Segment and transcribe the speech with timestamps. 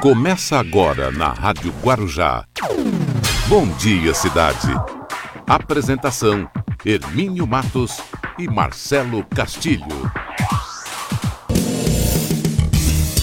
[0.00, 2.46] Começa agora na Rádio Guarujá.
[3.48, 4.68] Bom dia, cidade.
[5.46, 6.50] Apresentação:
[6.82, 8.00] Hermínio Matos
[8.38, 10.10] e Marcelo Castilho.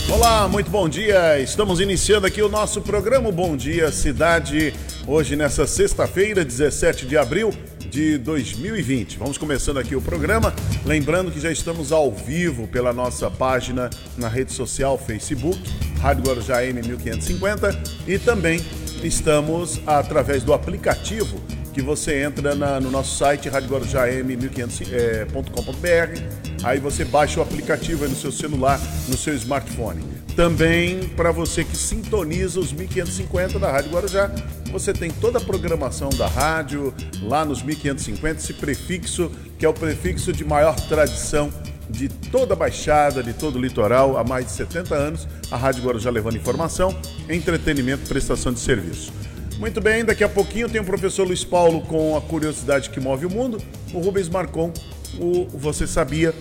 [0.08, 1.40] Olá, muito bom dia.
[1.40, 4.72] Estamos iniciando aqui o nosso programa Bom Dia Cidade.
[5.08, 7.52] Hoje, nessa sexta-feira, 17 de abril
[7.98, 9.18] de 2020.
[9.18, 10.54] Vamos começando aqui o programa.
[10.86, 15.60] Lembrando que já estamos ao vivo pela nossa página na rede social Facebook
[16.00, 17.76] Rádio Guarujá M1550
[18.08, 18.64] e também
[19.04, 21.42] estamos através do aplicativo
[21.74, 28.16] que você entra na, no nosso site radioguarujam1500.com.br aí você baixa o aplicativo aí no
[28.16, 30.04] seu celular, no seu smartphone.
[30.36, 34.32] Também para você que sintoniza os 1550 da Rádio Guarujá,
[34.72, 36.94] você tem toda a programação da rádio
[37.24, 41.52] lá nos 1550, esse prefixo que é o prefixo de maior tradição
[41.90, 45.84] de toda a Baixada, de todo o litoral, há mais de 70 anos, a Rádio
[45.84, 46.96] Guarujá levando informação,
[47.30, 49.12] entretenimento prestação de serviço.
[49.58, 53.26] Muito bem, daqui a pouquinho tem o professor Luiz Paulo com a curiosidade que move
[53.26, 53.58] o mundo,
[53.92, 54.72] o Rubens Marcon,
[55.20, 56.34] o Você Sabia,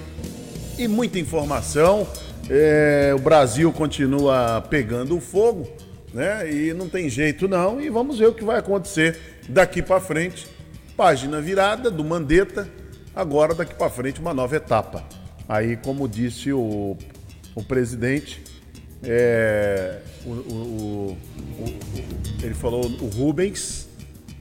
[0.79, 2.07] e muita informação.
[2.49, 5.69] É, o Brasil continua pegando fogo,
[6.15, 6.51] né?
[6.53, 10.47] E não tem jeito não, e vamos ver o que vai acontecer daqui para frente.
[10.97, 12.69] Página virada do Mandetta,
[13.15, 15.05] agora daqui para frente uma nova etapa.
[15.49, 16.97] Aí, como disse o,
[17.55, 18.43] o presidente,
[19.03, 21.19] é, o, o,
[21.61, 21.75] o,
[22.43, 23.89] ele falou o Rubens.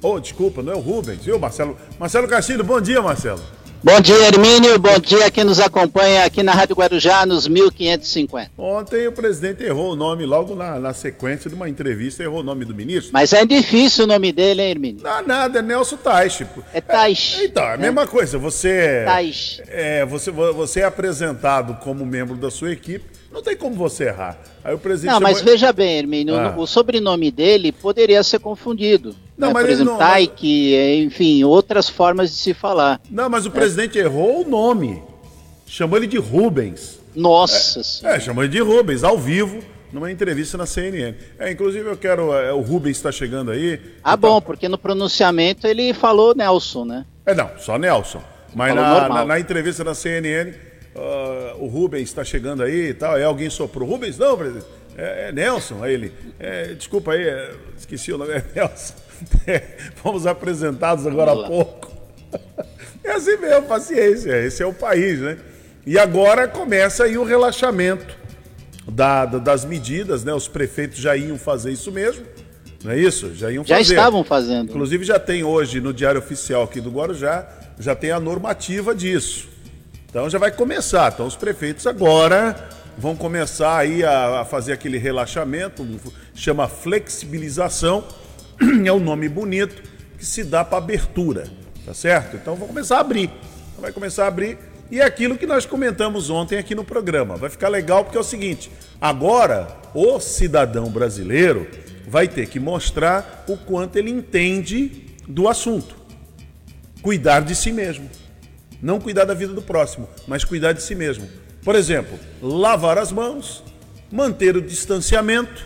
[0.01, 1.75] Oh, desculpa, não é o Rubens, viu, Marcelo?
[1.99, 3.41] Marcelo Castilho, bom dia, Marcelo.
[3.85, 4.79] Bom dia, Hermínio.
[4.79, 8.49] Bom dia quem nos acompanha aqui na Rádio Guarujá, nos 1550.
[8.57, 12.43] Ontem o presidente errou o nome logo na, na sequência de uma entrevista, errou o
[12.43, 13.11] nome do ministro.
[13.13, 15.03] Mas é difícil o nome dele, hein, Hermínio?
[15.03, 16.41] Não, nada, é Nelson Tais.
[16.73, 17.37] É Tais.
[17.39, 17.83] É, então, é a né?
[17.83, 18.39] mesma coisa.
[18.39, 19.61] Você, Tais.
[19.67, 24.37] É, você, você é apresentado como membro da sua equipe não tem como você errar.
[24.63, 25.11] Aí o presidente.
[25.11, 26.55] Não, mas veja bem, Hermínio, ah.
[26.57, 29.13] o sobrenome dele poderia ser confundido.
[29.37, 31.05] Não, mas Por exemplo, não, Taiki, mas...
[31.05, 33.01] enfim, outras formas de se falar.
[33.09, 33.51] Não, mas o é.
[33.51, 35.01] presidente errou o nome.
[35.65, 36.99] Chamou ele de Rubens.
[37.15, 41.15] Nossa é, é, chamou ele de Rubens, ao vivo numa entrevista na CNN.
[41.39, 42.33] É, inclusive eu quero.
[42.33, 43.79] É, o Rubens está chegando aí.
[44.03, 44.29] Ah, então...
[44.29, 47.05] bom, porque no pronunciamento ele falou Nelson, né?
[47.25, 48.21] É, não, só Nelson.
[48.53, 50.51] Mas na, na, na, entrevista na CNN
[50.95, 53.15] uh, o Rubens está chegando aí e tal.
[53.15, 53.87] Aí alguém soprou.
[53.87, 54.65] Rubens, não, presidente.
[54.97, 55.83] É, é Nelson.
[55.83, 58.93] Aí ele, é, desculpa aí, é, esqueci o nome, é Nelson.
[59.95, 61.93] Fomos apresentados agora há pouco.
[63.03, 64.35] É assim mesmo, paciência.
[64.43, 65.37] Esse é o país, né?
[65.85, 68.17] E agora começa aí o relaxamento
[68.91, 70.33] da, da, das medidas, né?
[70.33, 72.25] Os prefeitos já iam fazer isso mesmo.
[72.83, 73.33] Não é isso?
[73.35, 73.83] Já iam fazer.
[73.83, 74.69] Já estavam fazendo.
[74.69, 77.47] Inclusive já tem hoje no Diário Oficial aqui do Guarujá,
[77.79, 79.47] já tem a normativa disso.
[80.09, 81.11] Então já vai começar.
[81.13, 82.55] Então os prefeitos agora
[82.97, 85.85] vão começar aí a, a fazer aquele relaxamento,
[86.33, 88.03] chama flexibilização,
[88.85, 89.81] é um nome bonito
[90.17, 91.45] que se dá para abertura,
[91.85, 92.37] tá certo?
[92.37, 93.29] Então vão começar a abrir.
[93.79, 94.57] Vai começar a abrir
[94.89, 97.35] e é aquilo que nós comentamos ontem aqui no programa.
[97.35, 98.71] Vai ficar legal porque é o seguinte:
[99.01, 101.67] agora o cidadão brasileiro
[102.07, 105.95] vai ter que mostrar o quanto ele entende do assunto.
[107.01, 108.09] Cuidar de si mesmo.
[108.81, 111.27] Não cuidar da vida do próximo, mas cuidar de si mesmo.
[111.63, 113.63] Por exemplo, lavar as mãos,
[114.11, 115.65] manter o distanciamento,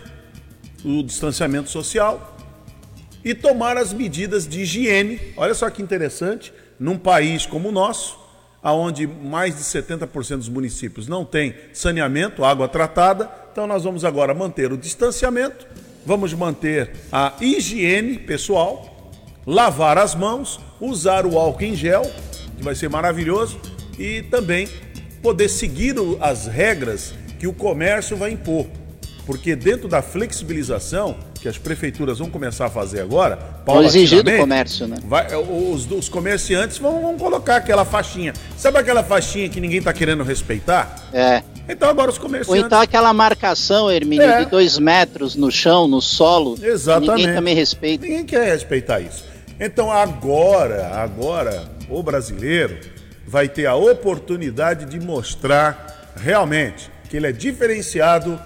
[0.82, 2.38] o distanciamento social
[3.24, 5.20] e tomar as medidas de higiene.
[5.36, 8.18] Olha só que interessante, num país como o nosso,
[8.62, 14.34] aonde mais de 70% dos municípios não tem saneamento, água tratada, então nós vamos agora
[14.34, 15.66] manter o distanciamento,
[16.04, 19.10] vamos manter a higiene pessoal,
[19.46, 22.02] lavar as mãos, usar o álcool em gel
[22.60, 23.58] que vai ser maravilhoso,
[23.98, 24.68] e também
[25.22, 28.66] poder seguir as regras que o comércio vai impor.
[29.24, 34.36] Porque dentro da flexibilização que as prefeituras vão começar a fazer agora, Vão exigir do
[34.36, 34.96] comércio, né?
[35.04, 38.32] Vai, os, os, comerciantes vão, vão, colocar aquela faixinha.
[38.56, 41.08] Sabe aquela faixinha que ninguém está querendo respeitar?
[41.12, 41.42] É.
[41.68, 42.60] Então agora os comerciantes.
[42.60, 44.44] Ou então aquela marcação, Hermínio, é.
[44.44, 46.58] de dois metros no chão, no solo.
[46.62, 47.20] Exatamente.
[47.20, 48.04] Ninguém também respeita.
[48.04, 49.24] Ninguém quer respeitar isso.
[49.58, 52.78] Então agora, agora o brasileiro
[53.26, 58.40] vai ter a oportunidade de mostrar realmente que ele é diferenciado,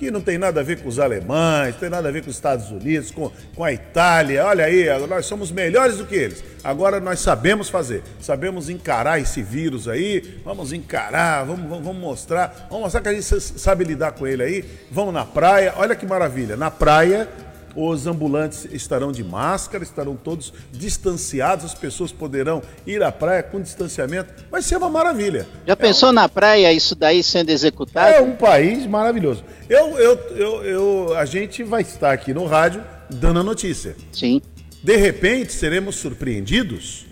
[0.00, 2.36] que não tem nada a ver com os alemães, tem nada a ver com os
[2.36, 4.46] Estados Unidos, com, com a Itália.
[4.46, 6.42] Olha aí, nós somos melhores do que eles.
[6.64, 12.66] Agora nós sabemos fazer, sabemos encarar esse vírus aí, vamos encarar, vamos, vamos, vamos mostrar,
[12.70, 14.64] vamos mostrar que a gente sabe lidar com ele aí.
[14.90, 17.28] Vamos na praia, olha que maravilha, na praia
[17.74, 23.60] os ambulantes estarão de máscara, estarão todos distanciados, as pessoas poderão ir à praia com
[23.60, 24.32] distanciamento.
[24.50, 25.46] Vai ser uma maravilha.
[25.66, 26.12] Já é pensou um...
[26.12, 28.14] na praia isso daí sendo executado?
[28.14, 29.44] É um país maravilhoso.
[29.68, 33.96] Eu, eu, eu, eu, a gente vai estar aqui no rádio dando a notícia.
[34.12, 34.40] Sim.
[34.82, 37.06] De repente seremos surpreendidos.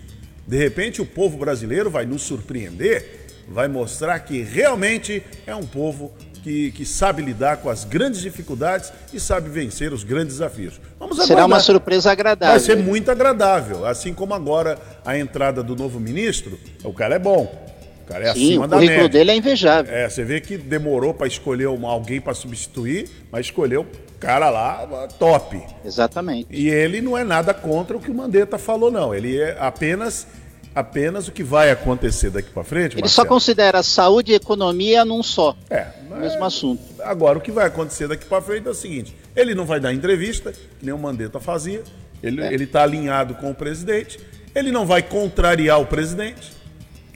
[0.47, 6.11] De repente o povo brasileiro vai nos surpreender, vai mostrar que realmente é um povo
[6.43, 10.79] que, que, sabe lidar com as grandes dificuldades e sabe vencer os grandes desafios.
[10.99, 12.55] Vamos Será uma surpresa agradável.
[12.55, 16.59] Vai ser muito agradável, assim como agora a entrada do novo ministro.
[16.83, 17.43] O cara é bom.
[18.03, 18.91] O cara é Sim, acima da média.
[18.91, 19.93] O currículo dele é invejável.
[19.93, 23.85] É, você vê que demorou para escolher alguém para substituir, mas escolheu
[24.19, 25.61] cara lá top.
[25.83, 26.47] Exatamente.
[26.51, 29.15] E ele não é nada contra o que o Mandetta falou, não.
[29.15, 30.27] Ele é apenas
[30.79, 32.93] apenas o que vai acontecer daqui para frente.
[32.93, 33.25] Ele Marcelo.
[33.25, 35.55] só considera saúde e economia num só.
[35.69, 35.87] É,
[36.17, 36.81] mesmo assunto.
[37.03, 39.93] Agora o que vai acontecer daqui para frente é o seguinte: ele não vai dar
[39.93, 41.83] entrevista, que nem o Mandetta fazia.
[42.21, 42.53] Ele é.
[42.55, 44.19] está alinhado com o presidente.
[44.53, 46.58] Ele não vai contrariar o presidente.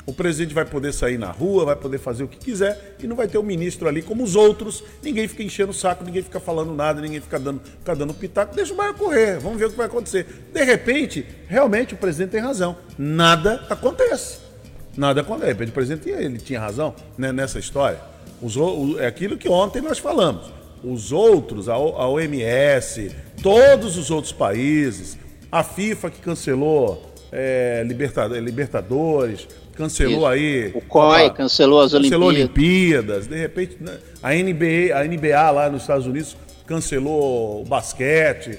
[0.05, 3.15] O presidente vai poder sair na rua, vai poder fazer o que quiser e não
[3.15, 4.83] vai ter o um ministro ali como os outros.
[5.01, 8.53] Ninguém fica enchendo o saco, ninguém fica falando nada, ninguém fica dando, fica dando pitaco.
[8.53, 10.25] Deixa o bairro correr, vamos ver o que vai acontecer.
[10.51, 12.75] De repente, realmente o presidente tem razão.
[12.97, 14.39] Nada acontece.
[14.97, 15.45] Nada acontece.
[15.45, 17.99] De repente o presidente ele tinha razão né, nessa história.
[18.99, 20.51] É aquilo que ontem nós falamos.
[20.83, 23.09] Os outros, a, a OMS,
[23.41, 25.17] todos os outros países,
[25.49, 30.25] a FIFA que cancelou é, Libertadores, cancelou Isso.
[30.27, 30.71] aí.
[30.73, 33.27] O COI cancelou as cancelou Olimpíadas.
[33.27, 33.27] Olimpíadas.
[33.27, 38.57] De repente, né, a NBA, a NBA lá nos Estados Unidos cancelou o basquete.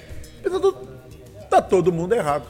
[1.49, 2.45] Tá, todo mundo errado.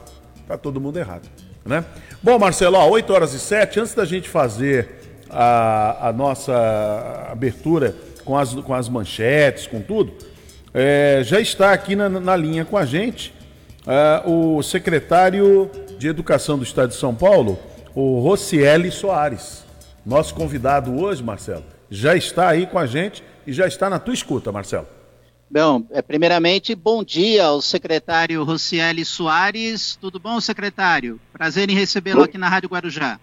[0.48, 1.28] Tá todo mundo errado.
[1.64, 1.84] Né?
[2.22, 4.90] Bom, Marcelo, ó, 8 horas e 7, antes da gente fazer
[5.30, 10.14] a, a nossa abertura com as, com as manchetes, com tudo,
[10.74, 13.34] é, já está aqui na, na linha com a gente
[13.86, 17.58] uh, o secretário de Educação do Estado de São Paulo,
[17.96, 19.66] o Rocieli Soares.
[20.06, 24.14] Nosso convidado hoje, Marcelo, já está aí com a gente e já está na tua
[24.14, 24.86] escuta, Marcelo.
[25.50, 29.96] Bom, é, primeiramente, bom dia ao secretário Rocieli Soares.
[29.96, 31.20] Tudo bom, secretário?
[31.32, 33.20] Prazer em recebê-lo aqui na Rádio Guarujá.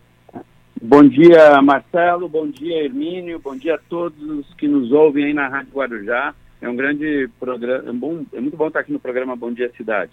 [0.81, 2.29] Bom dia, Marcelo.
[2.29, 3.39] Bom dia, Hermínio.
[3.39, 6.35] Bom dia a todos que nos ouvem aí na Rádio Guarujá.
[6.61, 9.71] É um grande programa, é, bom, é muito bom estar aqui no programa Bom Dia
[9.77, 10.13] Cidade.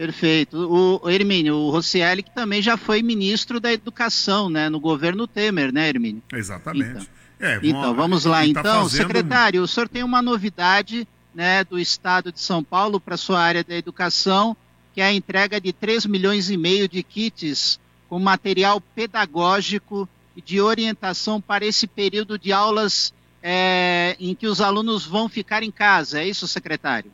[0.00, 0.56] Perfeito.
[0.56, 5.26] O, o Hermínio, o Rocieli que também já foi ministro da Educação, né, no governo
[5.26, 6.22] Temer, né, Hermínio?
[6.32, 6.90] Exatamente.
[6.90, 7.06] Então,
[7.38, 8.38] é, então vamos lá.
[8.38, 8.96] Tá então, tá fazendo...
[8.96, 13.62] secretário, o senhor tem uma novidade, né, do Estado de São Paulo para sua área
[13.62, 14.56] da educação,
[14.94, 20.40] que é a entrega de 3 milhões e meio de kits com material pedagógico e
[20.40, 23.12] de orientação para esse período de aulas
[23.42, 26.22] é, em que os alunos vão ficar em casa.
[26.22, 27.12] É isso, secretário?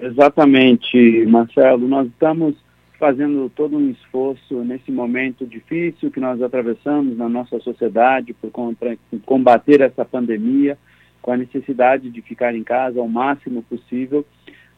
[0.00, 1.88] Exatamente, Marcelo.
[1.88, 2.54] Nós estamos
[2.98, 8.50] fazendo todo um esforço nesse momento difícil que nós atravessamos na nossa sociedade por
[9.24, 10.76] combater essa pandemia,
[11.22, 14.26] com a necessidade de ficar em casa ao máximo possível.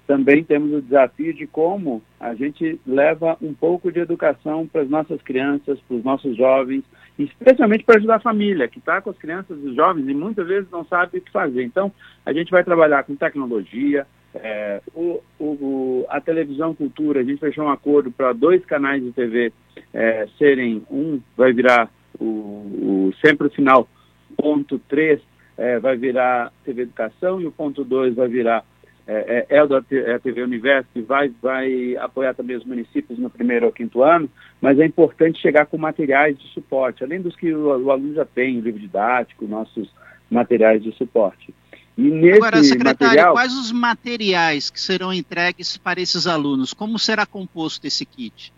[0.06, 4.90] Também temos o desafio de como a gente leva um pouco de educação para as
[4.90, 6.82] nossas crianças, para os nossos jovens,
[7.18, 10.46] especialmente para ajudar a família, que está com as crianças e os jovens e muitas
[10.46, 11.62] vezes não sabe o que fazer.
[11.62, 11.92] Então,
[12.26, 17.64] a gente vai trabalhar com tecnologia, é, o, o, a televisão cultura, a gente fechou
[17.64, 19.52] um acordo para dois canais de TV
[19.92, 23.88] é, serem, um vai virar o, o sempre o final,
[24.36, 25.20] ponto 3
[25.56, 28.64] é, vai virar TV Educação e o ponto 2 vai virar
[29.06, 33.18] é, é, é, da é a TV Universo, que vai, vai apoiar também os municípios
[33.18, 37.34] no primeiro ou quinto ano, mas é importante chegar com materiais de suporte, além dos
[37.34, 39.92] que o, o aluno já tem, o livro didático, nossos
[40.30, 41.52] materiais de suporte.
[41.96, 43.32] E nesse Agora, secretário, material...
[43.34, 46.72] quais os materiais que serão entregues para esses alunos?
[46.72, 48.52] Como será composto esse kit?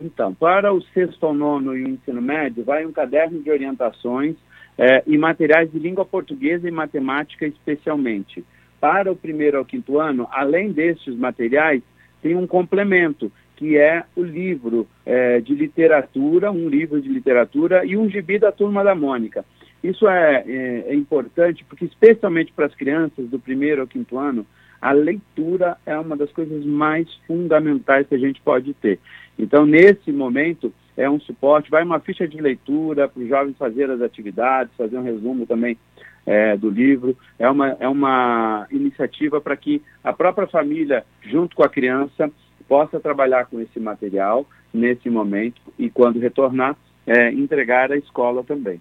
[0.00, 4.36] Então, para o sexto ao nono e o ensino médio, vai um caderno de orientações
[4.76, 8.44] é, e materiais de língua portuguesa e matemática especialmente.
[8.80, 11.82] Para o primeiro ao quinto ano, além destes materiais,
[12.22, 17.96] tem um complemento, que é o livro é, de literatura, um livro de literatura e
[17.96, 19.44] um gibi da Turma da Mônica.
[19.82, 24.46] Isso é, é, é importante porque, especialmente para as crianças do primeiro ao quinto ano,
[24.80, 28.98] a leitura é uma das coisas mais fundamentais que a gente pode ter.
[29.38, 33.90] Então, nesse momento, é um suporte, vai uma ficha de leitura para os jovens fazer
[33.90, 35.76] as atividades, fazer um resumo também
[36.24, 37.16] é, do livro.
[37.38, 42.30] É uma, é uma iniciativa para que a própria família, junto com a criança,
[42.68, 48.80] possa trabalhar com esse material nesse momento e, quando retornar, é, entregar à escola também.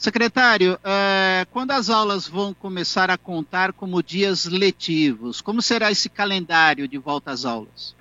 [0.00, 6.08] Secretário, é, quando as aulas vão começar a contar como dias letivos, como será esse
[6.08, 7.94] calendário de volta às aulas?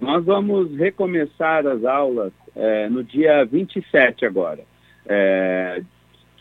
[0.00, 4.64] Nós vamos recomeçar as aulas é, no dia 27 agora,
[5.04, 5.82] é,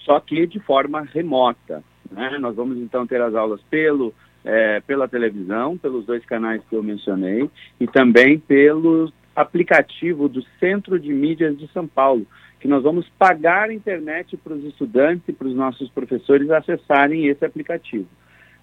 [0.05, 1.83] só que de forma remota.
[2.09, 2.37] Né?
[2.39, 4.13] Nós vamos então ter as aulas pelo,
[4.45, 10.97] é, pela televisão, pelos dois canais que eu mencionei, e também pelo aplicativo do Centro
[10.97, 12.25] de Mídias de São Paulo,
[12.59, 17.27] que nós vamos pagar a internet para os estudantes e para os nossos professores acessarem
[17.27, 18.07] esse aplicativo.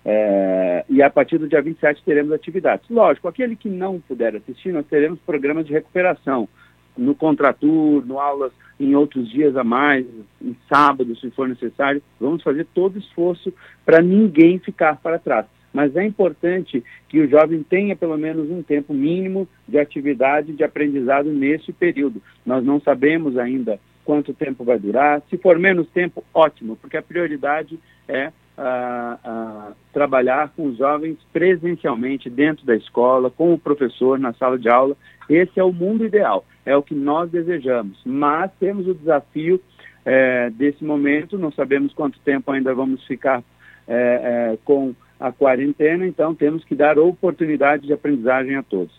[0.05, 2.89] É, e a partir do dia 27 teremos atividades.
[2.91, 6.49] Lógico, aquele que não puder assistir, nós teremos programas de recuperação
[6.97, 10.05] no contraturno, aulas em outros dias a mais,
[10.41, 12.03] em sábado, se for necessário.
[12.21, 13.53] Vamos fazer todo esforço
[13.85, 15.47] para ninguém ficar para trás.
[15.73, 20.63] Mas é importante que o jovem tenha pelo menos um tempo mínimo de atividade, de
[20.63, 22.23] aprendizado nesse período.
[22.45, 25.23] Nós não sabemos ainda quanto tempo vai durar.
[25.31, 31.17] Se for menos tempo, ótimo, porque a prioridade é ah, ah, trabalhar com os jovens
[31.33, 34.97] presencialmente dentro da escola, com o professor na sala de aula.
[35.29, 37.99] Esse é o mundo ideal, é o que nós desejamos.
[38.05, 39.61] Mas temos o desafio
[40.05, 43.43] é, desse momento, não sabemos quanto tempo ainda vamos ficar
[43.89, 48.93] é, é, com a quarentena, então temos que dar oportunidade de aprendizagem a todos.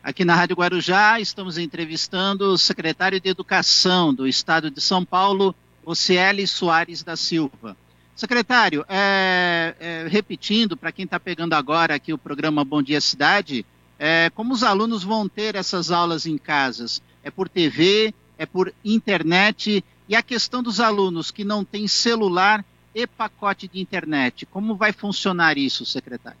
[0.00, 5.52] Aqui na Rádio Guarujá, estamos entrevistando o secretário de Educação do Estado de São Paulo,
[5.84, 7.76] Ocieli Soares da Silva.
[8.14, 13.66] Secretário, é, é, repetindo, para quem está pegando agora aqui o programa Bom Dia Cidade,
[13.98, 17.02] é, como os alunos vão ter essas aulas em casas?
[17.24, 18.14] É por TV?
[18.38, 19.84] É por internet?
[20.08, 22.64] E a questão dos alunos que não têm celular
[22.94, 26.38] e pacote de internet, como vai funcionar isso, secretário?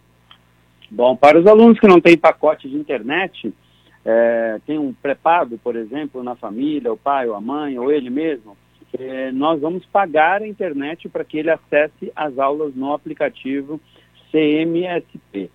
[0.90, 3.54] Bom, para os alunos que não têm pacote de internet,
[4.04, 8.10] é, tem um pré-pago, por exemplo, na família, o pai ou a mãe, ou ele
[8.10, 8.56] mesmo,
[8.98, 13.80] é, nós vamos pagar a internet para que ele acesse as aulas no aplicativo
[14.30, 15.50] CMSP,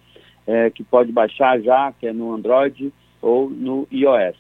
[0.48, 4.38] é, que pode baixar já, que é no Android ou no iOS.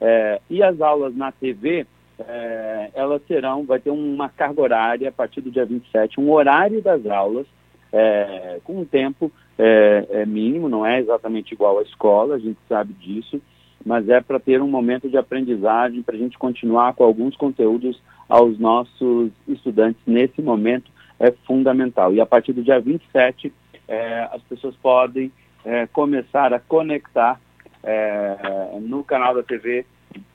[0.00, 1.86] É, e as aulas na TV,
[2.28, 6.82] é, elas serão, vai ter uma carga horária a partir do dia 27, um horário
[6.82, 7.46] das aulas,
[7.92, 12.58] é, com um tempo é, é mínimo, não é exatamente igual à escola, a gente
[12.68, 13.40] sabe disso,
[13.84, 18.00] mas é para ter um momento de aprendizagem, para a gente continuar com alguns conteúdos
[18.28, 22.12] aos nossos estudantes nesse momento é fundamental.
[22.12, 23.52] E a partir do dia 27,
[23.86, 25.30] é, as pessoas podem
[25.64, 27.40] é, começar a conectar
[27.82, 29.84] é, no canal da TV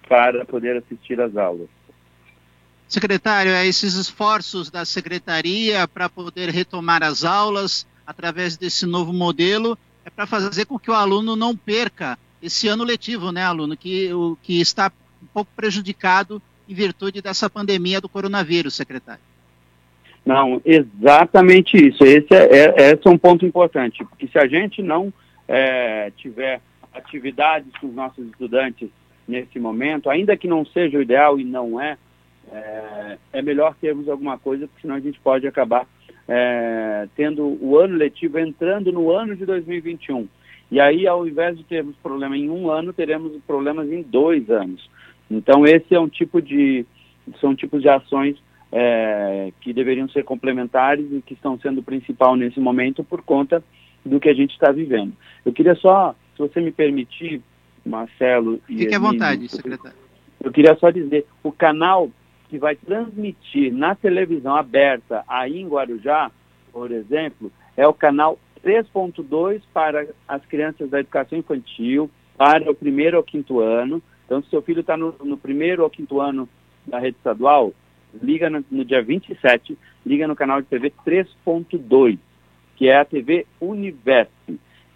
[0.08, 1.68] para poder assistir às aulas.
[2.88, 9.78] Secretário, é esses esforços da secretaria para poder retomar as aulas através desse novo modelo
[10.08, 14.14] é para fazer com que o aluno não perca esse ano letivo, né, aluno, que,
[14.14, 14.90] o, que está
[15.22, 19.22] um pouco prejudicado em virtude dessa pandemia do coronavírus, secretário.
[20.26, 22.06] Não, exatamente isso.
[22.06, 25.12] Esse é, é, esse é um ponto importante, porque se a gente não
[25.46, 26.62] é, tiver
[26.94, 28.90] atividades com os nossos estudantes
[29.28, 31.98] nesse momento, ainda que não seja o ideal e não é,
[32.52, 35.88] é, é melhor termos alguma coisa, porque senão a gente pode acabar
[36.28, 40.28] é, tendo o ano letivo entrando no ano de 2021.
[40.70, 44.90] E aí, ao invés de termos problema em um ano, teremos problemas em dois anos.
[45.32, 46.86] Então, esse é um tipo de,
[47.40, 48.38] são tipos de ações
[48.72, 53.64] é, que deveriam ser complementares e que estão sendo principal nesse momento por conta
[54.06, 55.14] do que a gente está vivendo.
[55.46, 57.42] Eu queria só, se você me permitir,
[57.86, 58.60] Marcelo...
[58.68, 59.98] Fique à vontade, secretário.
[60.44, 62.12] Eu queria só dizer, o canal
[62.50, 66.32] que vai transmitir na televisão aberta aí em Guarujá,
[66.72, 73.18] por exemplo, é o canal 3.2 para as crianças da educação infantil, para o primeiro
[73.18, 74.02] ao quinto ano.
[74.26, 76.48] Então, se seu filho está no, no, primeiro ou quinto ano
[76.86, 77.74] da rede estadual,
[78.22, 82.18] liga no, no dia 27, liga no canal de TV 3.2,
[82.76, 84.32] que é a TV Universo.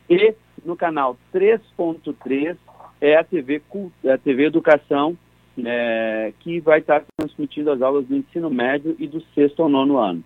[0.09, 2.57] E no canal 3.3
[2.99, 3.61] é a TV,
[4.05, 5.17] a TV Educação
[5.57, 9.97] é, que vai estar transmitindo as aulas do ensino médio e do sexto ao nono
[9.97, 10.23] ano.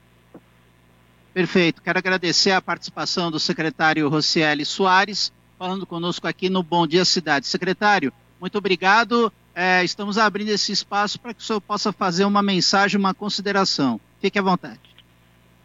[1.34, 1.82] Perfeito.
[1.82, 7.48] Quero agradecer a participação do secretário Rocieli Soares, falando conosco aqui no Bom Dia Cidade.
[7.48, 9.32] Secretário, muito obrigado.
[9.54, 14.00] É, estamos abrindo esse espaço para que o senhor possa fazer uma mensagem, uma consideração.
[14.20, 14.80] Fique à vontade.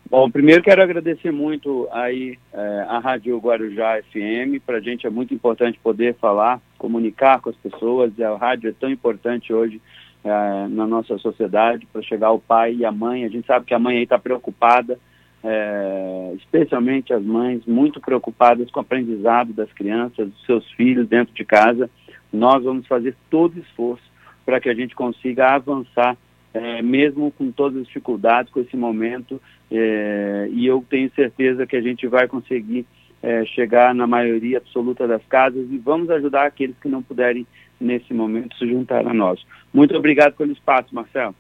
[0.09, 4.61] Bom, primeiro quero agradecer muito aí é, a Rádio Guarujá FM.
[4.67, 8.13] Para a gente é muito importante poder falar, comunicar com as pessoas.
[8.19, 9.81] E a rádio é tão importante hoje
[10.25, 13.25] é, na nossa sociedade para chegar ao pai e à mãe.
[13.25, 14.99] A gente sabe que a mãe aí está preocupada,
[15.43, 21.35] é, especialmente as mães, muito preocupadas com o aprendizado das crianças, dos seus filhos dentro
[21.35, 21.91] de casa.
[22.33, 24.05] Nós vamos fazer todo esforço
[24.45, 26.17] para que a gente consiga avançar
[26.53, 31.77] é, mesmo com todas as dificuldades, com esse momento, é, e eu tenho certeza que
[31.77, 32.87] a gente vai conseguir
[33.23, 37.47] é, chegar na maioria absoluta das casas e vamos ajudar aqueles que não puderem,
[37.81, 39.41] nesse momento, se juntar a nós.
[39.73, 41.35] Muito obrigado pelo espaço, Marcelo.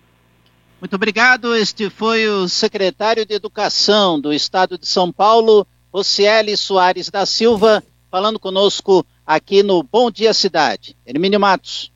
[0.80, 1.54] Muito obrigado.
[1.54, 7.82] Este foi o secretário de Educação do Estado de São Paulo, Rocieli Soares da Silva,
[8.10, 10.96] falando conosco aqui no Bom Dia Cidade.
[11.06, 11.92] Hermínio Matos.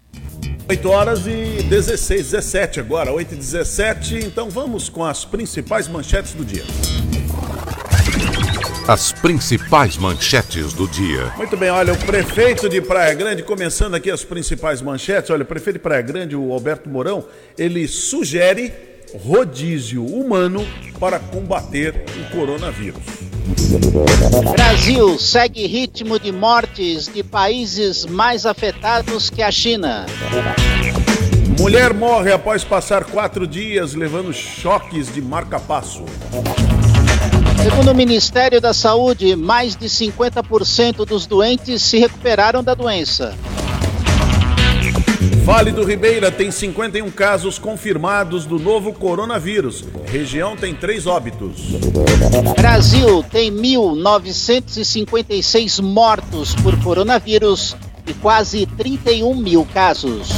[0.68, 4.16] 8 horas e 16, 17 agora, 8 e 17.
[4.16, 6.64] Então vamos com as principais manchetes do dia.
[8.86, 11.32] As principais manchetes do dia.
[11.38, 15.46] Muito bem, olha, o prefeito de Praia Grande, começando aqui as principais manchetes, olha, o
[15.46, 17.24] prefeito de Praia Grande, o Alberto Mourão,
[17.56, 18.74] ele sugere
[19.24, 20.66] rodízio humano
[21.00, 23.02] para combater o coronavírus.
[24.52, 30.04] Brasil segue ritmo de mortes de países mais afetados que a China.
[31.58, 36.04] Mulher morre após passar quatro dias levando choques de marca-passo.
[37.62, 43.34] Segundo o Ministério da Saúde, mais de 50% dos doentes se recuperaram da doença.
[45.44, 49.84] Vale do Ribeira tem 51 casos confirmados do novo coronavírus.
[50.06, 51.60] Região tem três óbitos.
[52.56, 60.30] Brasil tem 1.956 mortos por coronavírus e quase 31 mil casos.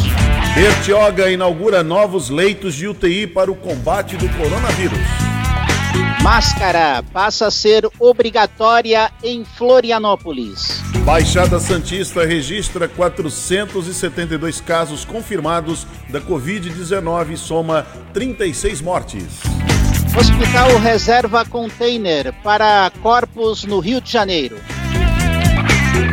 [0.56, 5.25] Bertioga inaugura novos leitos de UTI para o combate do coronavírus.
[6.22, 10.82] Máscara passa a ser obrigatória em Florianópolis.
[11.04, 19.24] Baixada Santista registra 472 casos confirmados da Covid-19 e soma 36 mortes.
[20.18, 24.56] Hospital reserva container para corpos no Rio de Janeiro.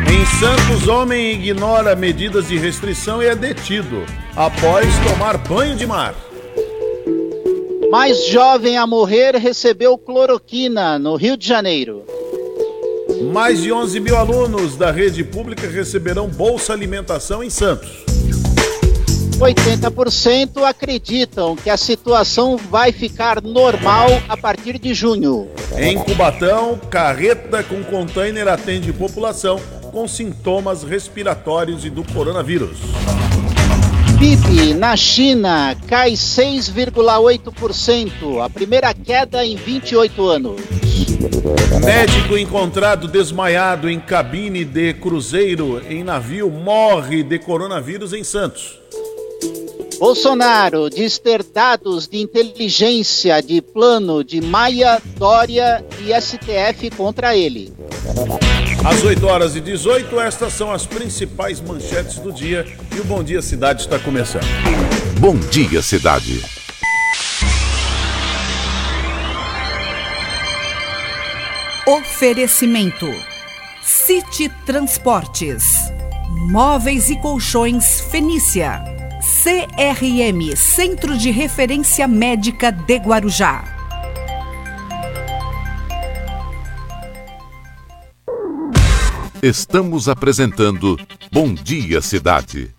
[0.08, 4.04] Em Santos, homem ignora medidas de restrição e é detido
[4.36, 6.14] após tomar banho de mar.
[7.94, 12.02] Mais jovem a morrer recebeu cloroquina no Rio de Janeiro.
[13.32, 18.04] Mais de 11 mil alunos da rede pública receberão Bolsa Alimentação em Santos.
[19.38, 25.48] 80% acreditam que a situação vai ficar normal a partir de junho.
[25.78, 29.60] Em Cubatão, carreta com container atende população
[29.92, 32.76] com sintomas respiratórios e do coronavírus.
[34.18, 40.60] PIB na China cai 6,8%, a primeira queda em 28 anos.
[41.84, 48.78] Médico encontrado desmaiado em cabine de cruzeiro em navio morre de coronavírus em Santos.
[49.98, 57.72] Bolsonaro diz ter dados de inteligência de plano de Maia, Dória e STF contra ele.
[58.84, 63.24] Às 8 horas e 18, estas são as principais manchetes do dia e o Bom
[63.24, 64.44] Dia Cidade está começando.
[65.18, 66.44] Bom Dia Cidade.
[71.86, 73.08] Oferecimento:
[73.82, 75.64] City Transportes,
[76.50, 78.84] Móveis e Colchões Fenícia,
[79.42, 83.73] CRM Centro de Referência Médica de Guarujá.
[89.44, 90.98] Estamos apresentando
[91.30, 92.70] Bom Dia Cidade.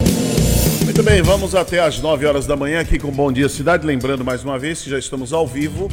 [0.83, 3.85] Muito bem, vamos até às 9 horas da manhã aqui com Bom Dia Cidade.
[3.85, 5.87] Lembrando mais uma vez que já estamos ao vivo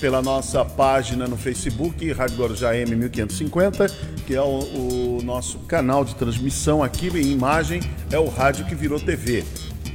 [0.00, 3.86] pela nossa página no Facebook, Rádio Guarujá M 1550,
[4.26, 8.74] que é o, o nosso canal de transmissão aqui em imagem, é o rádio que
[8.74, 9.44] virou TV.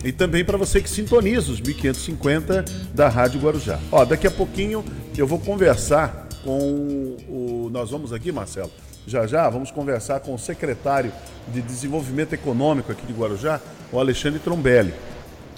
[0.01, 2.63] E também para você que sintoniza os 1550
[2.93, 3.77] da Rádio Guarujá.
[3.91, 4.81] Ó, daqui a pouquinho
[5.17, 7.69] eu vou conversar com o.
[7.71, 8.71] Nós vamos aqui, Marcelo
[9.05, 11.11] já já vamos conversar com o secretário
[11.47, 13.59] de Desenvolvimento Econômico aqui de Guarujá,
[13.91, 14.93] o Alexandre Trombelli.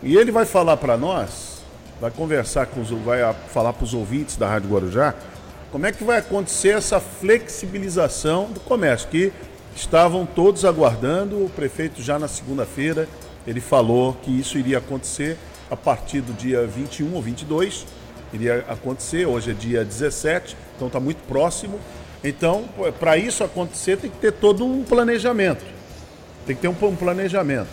[0.02, 1.62] E ele vai falar para nós,
[2.00, 3.19] vai conversar com os, vai
[3.50, 5.13] falar para os ouvintes da Rádio Guarujá,
[5.72, 9.34] como é que vai acontecer essa flexibilização do comércio, que
[9.76, 13.08] estavam todos aguardando, o prefeito já na segunda-feira,
[13.46, 15.38] ele falou que isso iria acontecer
[15.69, 17.86] a partir do dia 21 ou 22,
[18.34, 21.80] iria acontecer, hoje é dia 17, então está muito próximo,
[22.24, 22.63] então,
[23.00, 25.63] para isso acontecer, tem que ter todo um planejamento.
[26.48, 27.67] Tem que ter um planejamento.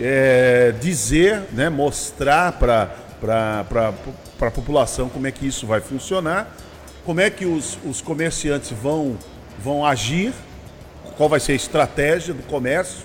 [0.00, 2.94] É, dizer, né, mostrar para
[4.40, 6.54] a população como é que isso vai funcionar,
[7.04, 9.18] como é que os, os comerciantes vão,
[9.58, 10.32] vão agir,
[11.16, 13.04] qual vai ser a estratégia do comércio,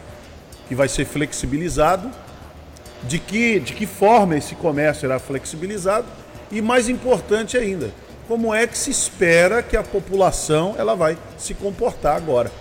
[0.68, 2.12] que vai ser flexibilizado,
[3.04, 6.06] de que, de que forma esse comércio será flexibilizado
[6.52, 7.92] e, mais importante ainda,
[8.28, 12.52] como é que se espera que a população ela vai se comportar agora.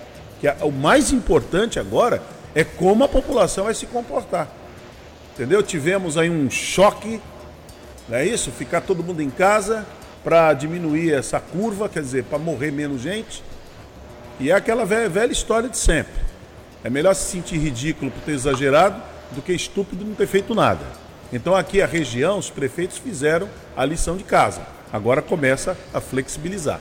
[0.41, 2.23] Que o mais importante agora
[2.55, 4.49] é como a população vai se comportar.
[5.35, 5.63] Entendeu?
[5.63, 7.21] Tivemos aí um choque
[8.09, 8.51] Não é isso?
[8.51, 9.87] Ficar todo mundo em casa
[10.25, 13.45] para diminuir essa curva, quer dizer, para morrer menos gente.
[14.41, 16.15] E é aquela velha, velha história de sempre.
[16.83, 19.01] É melhor se sentir ridículo por ter exagerado
[19.33, 20.85] do que estúpido não ter feito nada.
[21.33, 24.63] Então aqui a região, os prefeitos fizeram a lição de casa.
[24.93, 26.81] Agora começa a flexibilizar.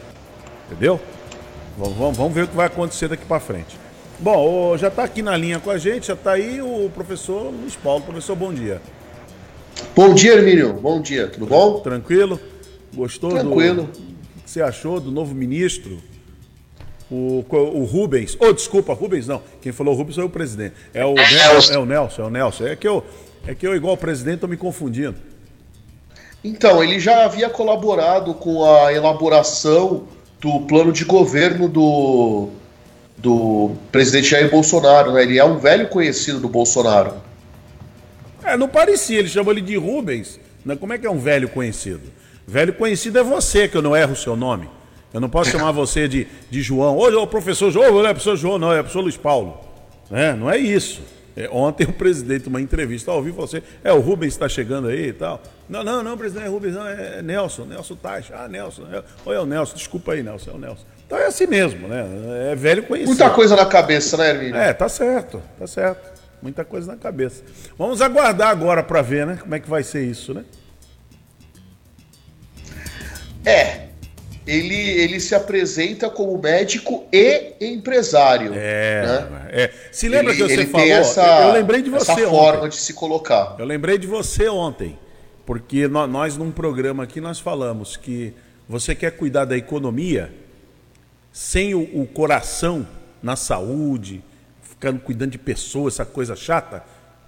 [0.65, 0.99] Entendeu?
[1.77, 3.77] Vamos, vamos ver o que vai acontecer daqui para frente.
[4.19, 7.75] Bom, já está aqui na linha com a gente, já está aí o professor Luiz
[7.75, 8.03] Paulo.
[8.03, 8.81] Professor, bom dia.
[9.95, 10.73] Bom dia, Hermínio.
[10.73, 11.81] Bom dia, tudo bom?
[11.81, 12.39] Tranquilo?
[12.95, 13.83] Gostou Tranquilo.
[13.83, 13.89] do.
[13.89, 15.99] O que você achou do novo ministro?
[17.11, 18.35] O, o Rubens.
[18.39, 19.41] Oh, desculpa, Rubens não.
[19.61, 20.73] Quem falou Rubens foi o presidente.
[20.93, 22.67] É o, é, Nelson, é o Nelson, é o Nelson.
[22.67, 23.03] É que eu,
[23.47, 25.15] é que eu igual o presidente, estou me confundindo.
[26.43, 30.03] Então, ele já havia colaborado com a elaboração
[30.39, 32.49] do plano de governo do,
[33.17, 35.23] do presidente Jair Bolsonaro, né?
[35.23, 37.15] Ele é um velho conhecido do Bolsonaro.
[38.43, 40.39] É, não parecia, ele chamou ele de Rubens.
[40.63, 40.75] Né?
[40.75, 42.01] Como é que é um velho conhecido?
[42.45, 44.69] Velho conhecido é você, que eu não erro o seu nome.
[45.13, 46.97] Eu não posso chamar você de, de João.
[46.97, 49.57] Ô, o professor João, não é professor João, não, é professor Luiz Paulo.
[50.09, 50.33] Né?
[50.33, 51.01] Não é isso.
[51.37, 55.09] É, ontem o presidente, uma entrevista, ao vivo você, é, o Rubens está chegando aí
[55.09, 55.39] e tal.
[55.69, 58.25] Não, não, não, presidente, é Rubens, não, é Nelson, Nelson Tais.
[58.33, 60.83] Ah, Nelson, é, oi, é o Nelson, desculpa aí, Nelson, é o Nelson.
[61.05, 62.05] Então é assim mesmo, né?
[62.51, 63.09] É velho conhecido.
[63.09, 64.55] Muita coisa na cabeça, né, Hermínio?
[64.55, 66.17] É, tá certo, tá certo.
[66.41, 67.43] Muita coisa na cabeça.
[67.77, 69.37] Vamos aguardar agora para ver, né?
[69.39, 70.43] Como é que vai ser isso, né?
[73.45, 73.86] É,
[74.47, 78.53] ele, ele se apresenta como médico e empresário.
[78.55, 79.47] É, né?
[79.51, 79.73] é.
[79.91, 80.87] Se lembra ele, que você falou?
[80.87, 83.55] Essa, eu lembrei de você essa forma de se colocar.
[83.59, 84.97] Eu lembrei de você ontem,
[85.45, 88.33] porque nós, num programa aqui nós falamos que
[88.69, 90.33] você quer cuidar da economia
[91.31, 92.87] sem o, o coração
[93.21, 94.23] na saúde,
[94.61, 96.83] ficando cuidando de pessoas, essa coisa chata.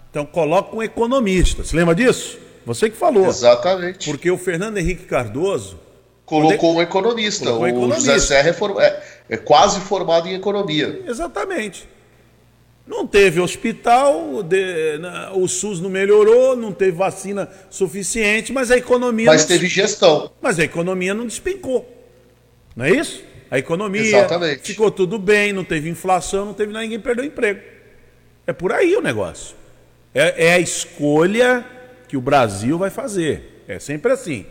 [0.10, 1.64] Então coloca um economista.
[1.66, 2.40] Você lembra disso?
[2.66, 3.28] Você que falou.
[3.28, 4.10] Exatamente.
[4.10, 5.89] Porque o Fernando Henrique Cardoso
[6.30, 7.46] Colocou um economista.
[7.46, 8.14] Colocou o economista.
[8.14, 11.02] José Serra é, é, é, quase formado em economia.
[11.08, 11.90] Exatamente.
[12.86, 15.00] Não teve hospital, de,
[15.34, 19.26] o SUS não melhorou, não teve vacina suficiente, mas a economia.
[19.26, 20.32] Mas teve gestão.
[20.40, 21.88] Mas a economia não despencou.
[22.76, 23.24] Não é isso?
[23.50, 24.62] A economia Exatamente.
[24.62, 27.60] ficou tudo bem, não teve inflação, não teve ninguém perdeu emprego.
[28.46, 29.56] É por aí o negócio.
[30.14, 31.66] É, é a escolha
[32.08, 33.64] que o Brasil vai fazer.
[33.68, 34.46] É sempre assim.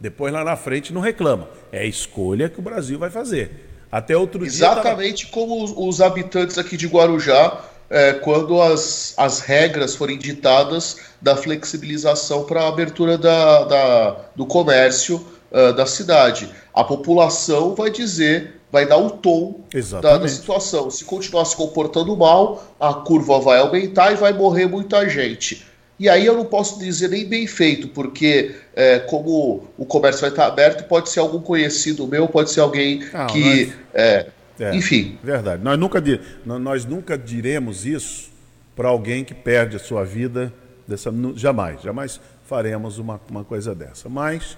[0.00, 1.48] Depois lá na frente não reclama.
[1.72, 3.68] É a escolha que o Brasil vai fazer.
[3.90, 4.90] Até outro Exatamente dia.
[4.90, 5.34] Exatamente tava...
[5.34, 11.34] como os, os, habitantes aqui de Guarujá, é, quando as, as regras forem ditadas da
[11.34, 16.50] flexibilização para a abertura da, da, do comércio uh, da cidade.
[16.72, 19.60] A população vai dizer, vai dar o tom
[20.00, 20.90] da, da situação.
[20.90, 25.66] Se continuar se comportando mal, a curva vai aumentar e vai morrer muita gente.
[25.98, 30.30] E aí eu não posso dizer nem bem feito, porque é, como o comércio vai
[30.30, 33.66] estar aberto, pode ser algum conhecido meu, pode ser alguém não, que.
[33.66, 33.74] Nós...
[33.92, 34.26] É,
[34.60, 35.18] é, enfim.
[35.22, 35.62] Verdade.
[35.62, 36.02] Nós nunca,
[36.44, 38.30] nós nunca diremos isso
[38.76, 40.52] para alguém que perde a sua vida.
[40.86, 44.08] Dessa, jamais, jamais faremos uma, uma coisa dessa.
[44.08, 44.56] Mas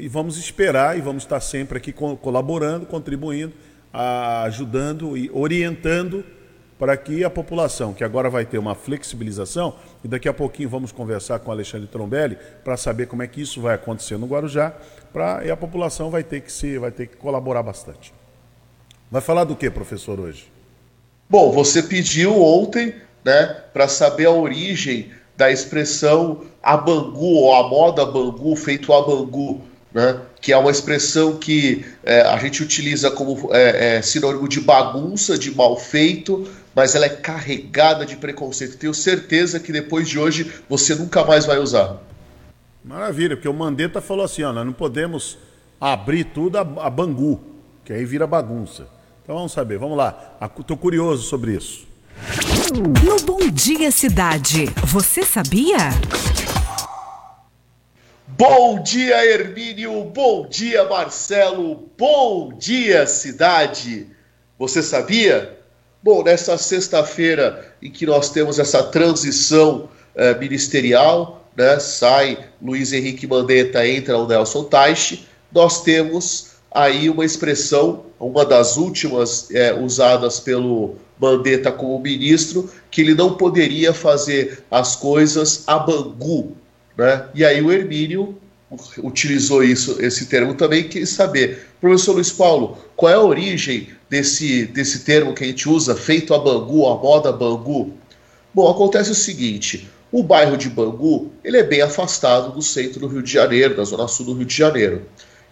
[0.00, 3.52] e vamos esperar e vamos estar sempre aqui colaborando, contribuindo,
[3.92, 6.24] ajudando e orientando
[6.80, 10.90] para que a população, que agora vai ter uma flexibilização, e daqui a pouquinho vamos
[10.90, 14.72] conversar com o Alexandre Trombelli para saber como é que isso vai acontecer no Guarujá,
[15.12, 18.14] pra, e a população vai ter que se, vai ter que colaborar bastante.
[19.10, 20.50] Vai falar do que, professor, hoje?
[21.28, 27.68] Bom, você pediu ontem, né, para saber a origem da expressão a Bangu, ou a
[27.68, 29.60] moda Bangu, feito a Bangu,
[29.92, 34.60] né, que é uma expressão que é, a gente utiliza como é, é, sinônimo de
[34.60, 38.78] bagunça, de mal feito, mas ela é carregada de preconceito.
[38.78, 41.98] Tenho certeza que depois de hoje você nunca mais vai usar.
[42.84, 45.38] Maravilha, porque o Mandetta falou assim: ó, nós não podemos
[45.80, 47.40] abrir tudo a, a Bangu,
[47.84, 48.86] que aí vira bagunça.
[49.22, 50.38] Então vamos saber, vamos lá.
[50.58, 51.86] Estou curioso sobre isso.
[52.74, 55.90] No Bom Dia Cidade, você sabia?
[58.26, 60.04] Bom dia, Hermínio.
[60.04, 61.90] Bom dia, Marcelo.
[61.98, 64.06] Bom dia, cidade.
[64.58, 65.59] Você sabia?
[66.02, 73.26] Bom, nessa sexta-feira em que nós temos essa transição eh, ministerial, né, sai Luiz Henrique
[73.26, 80.40] Mandetta, entra o Nelson Taixe, nós temos aí uma expressão, uma das últimas eh, usadas
[80.40, 86.56] pelo Mandetta como ministro, que ele não poderia fazer as coisas a Bangu.
[86.96, 87.26] Né?
[87.34, 88.38] E aí o Hermínio
[88.98, 91.66] utilizou isso, esse termo também, quis saber.
[91.80, 96.34] Professor Luiz Paulo, qual é a origem desse, desse termo que a gente usa, feito
[96.34, 97.92] a Bangu, a moda Bangu?
[98.54, 103.08] Bom, acontece o seguinte: O bairro de Bangu, ele é bem afastado do centro do
[103.08, 105.02] Rio de Janeiro, da zona sul do Rio de Janeiro.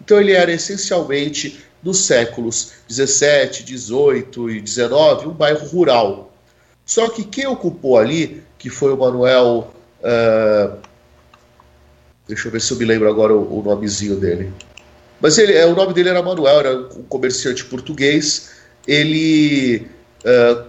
[0.00, 6.32] Então ele era essencialmente nos séculos 17, 18 e 19 um bairro rural.
[6.84, 10.87] Só que quem ocupou ali, que foi o Manuel, uh,
[12.28, 14.52] deixa eu ver se eu me lembro agora o, o nomezinho dele.
[15.20, 18.50] Mas ele, é, o nome dele era Manuel, era um comerciante português.
[18.86, 19.88] Ele
[20.24, 20.68] uh,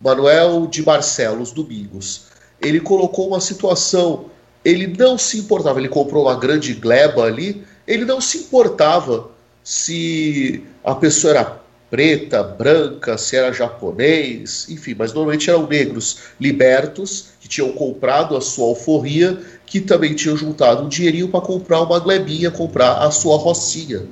[0.00, 2.26] Manuel de Barcelos Domingos.
[2.60, 4.26] Ele colocou uma situação,
[4.64, 9.30] ele não se importava, ele comprou uma grande gleba ali, ele não se importava
[9.62, 17.28] se a pessoa era preta, branca, se era japonês, enfim, mas normalmente eram negros libertos
[17.40, 21.98] que tinham comprado a sua alforria, que também tinham juntado um dinheirinho para comprar uma
[21.98, 24.02] glebinha, comprar a sua rocinha.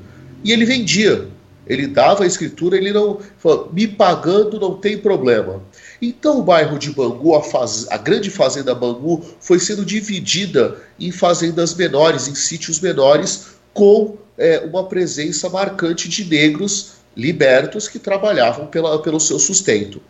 [0.43, 1.29] E ele vendia.
[1.67, 3.19] Ele dava a escritura, ele não.
[3.39, 5.63] Falou, me pagando não tem problema.
[6.01, 11.11] Então o bairro de Bangu, a, faz, a grande fazenda Bangu, foi sendo dividida em
[11.11, 18.66] fazendas menores, em sítios menores, com é, uma presença marcante de negros libertos que trabalhavam
[18.66, 20.00] pela, pelo seu sustento.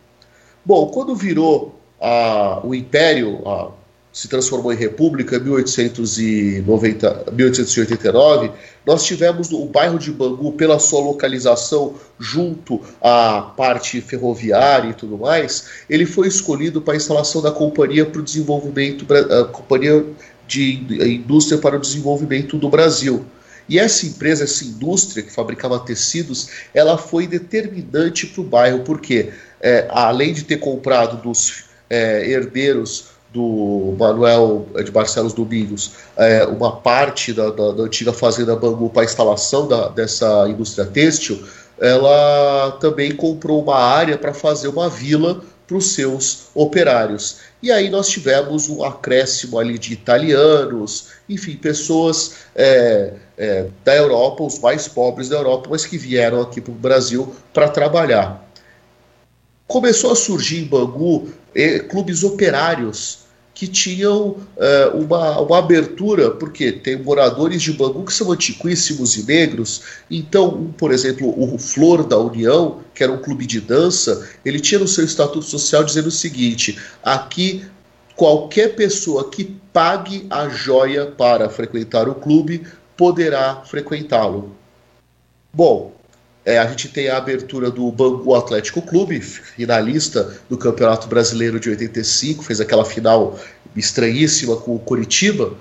[0.65, 3.71] Bom, quando virou a, o Império, a,
[4.13, 8.53] se transformou em república em 1890, 1889,
[8.87, 15.19] nós tivemos o bairro de Bangu, pela sua localização junto à parte ferroviária e tudo
[15.19, 20.05] mais, ele foi escolhido para a instalação da Companhia para o Desenvolvimento, a Companhia
[20.47, 20.75] de
[21.17, 23.25] Indústria para o Desenvolvimento do Brasil.
[23.69, 29.33] E essa empresa, essa indústria que fabricava tecidos, ela foi determinante para o bairro, porque
[29.61, 36.77] é, além de ter comprado dos é, herdeiros do Manuel de Barcelos Domingos é, uma
[36.77, 41.43] parte da, da, da, antiga fazenda Bangu para a instalação da, dessa indústria têxtil,
[41.81, 47.39] ela também comprou uma área para fazer uma vila para os seus operários.
[47.63, 54.43] E aí nós tivemos um acréscimo ali de italianos, enfim, pessoas é, é, da Europa,
[54.43, 58.49] os mais pobres da Europa, mas que vieram aqui para o Brasil para trabalhar.
[59.67, 66.73] Começou a surgir em Bangu eh, clubes operários que tinham é, uma, uma abertura, porque
[66.73, 69.83] tem moradores de Bangu que são antiquíssimos e negros.
[70.11, 74.81] Então, por exemplo, o Flor da União, que era um clube de dança, ele tinha
[74.81, 77.65] no seu estatuto social dizendo o seguinte: aqui
[78.17, 84.55] qualquer pessoa que pague a joia para frequentar o clube poderá frequentá-lo.
[85.53, 85.93] Bom,
[86.45, 91.71] é, a gente tem a abertura do Bangu Atlético Clube, finalista do Campeonato Brasileiro de
[91.71, 93.39] 85, fez aquela final
[93.75, 95.55] estranhíssima com o Coritiba,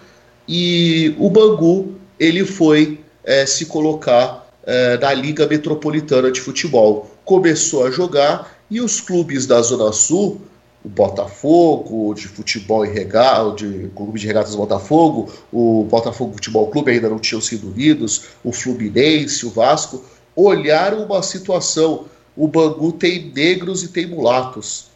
[0.48, 7.10] e o Bangu ele foi é, se colocar é, na Liga Metropolitana de Futebol.
[7.24, 10.42] Começou a jogar e os clubes da Zona Sul,
[10.84, 16.92] o Botafogo de futebol e regata, de clube de regatas Botafogo, o Botafogo Futebol Clube
[16.92, 20.04] ainda não tinham sido unidos, o Fluminense, o Vasco,
[20.36, 22.06] olharam uma situação.
[22.36, 24.88] O Bangu tem negros e tem mulatos.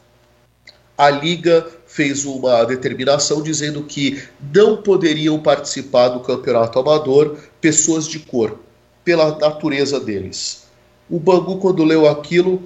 [0.97, 4.23] A liga fez uma determinação dizendo que
[4.53, 8.59] não poderiam participar do campeonato amador pessoas de cor,
[9.05, 10.63] pela natureza deles.
[11.09, 12.63] O Bangu, quando leu aquilo,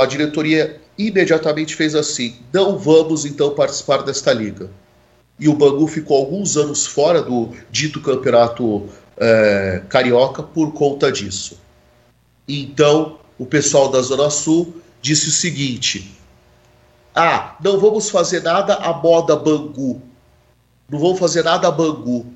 [0.00, 4.70] a diretoria imediatamente fez assim: não vamos então participar desta liga.
[5.38, 11.58] E o Bangu ficou alguns anos fora do dito campeonato é, carioca por conta disso.
[12.46, 16.12] Então, o pessoal da Zona Sul disse o seguinte:
[17.14, 20.02] Ah, não vamos fazer nada a moda Bangu.
[20.88, 22.26] Não vamos fazer nada a Bangu.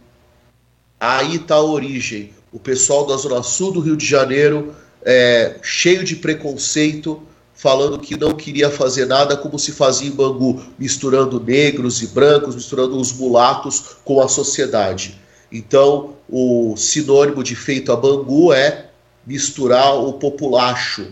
[0.99, 2.33] Aí está a origem.
[2.53, 7.23] O pessoal da Zona Sul do Rio de Janeiro, é, cheio de preconceito,
[7.57, 12.55] falando que não queria fazer nada como se fazia em Bangu, misturando negros e brancos,
[12.55, 15.19] misturando os mulatos com a sociedade.
[15.51, 18.90] Então, o sinônimo de feito a Bangu é
[19.27, 21.09] misturar o populacho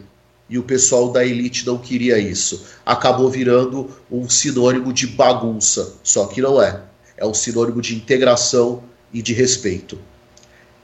[0.48, 2.64] e o pessoal da elite não queria isso.
[2.84, 6.82] Acabou virando um sinônimo de bagunça, só que não é.
[7.16, 9.98] É um sinônimo de integração e de respeito.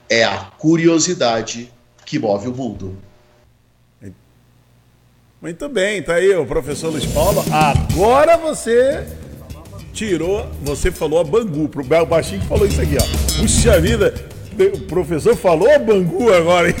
[0.09, 1.71] É a curiosidade
[2.05, 2.97] que move o mundo.
[5.41, 7.43] Muito bem, tá aí o professor Luiz Paulo.
[7.51, 9.03] Agora você
[9.91, 13.41] tirou, você falou a Bangu, pro Bel Baixinho que falou isso aqui, ó.
[13.41, 14.13] Puxa vida,
[14.71, 16.75] o professor falou a Bangu agora, hein?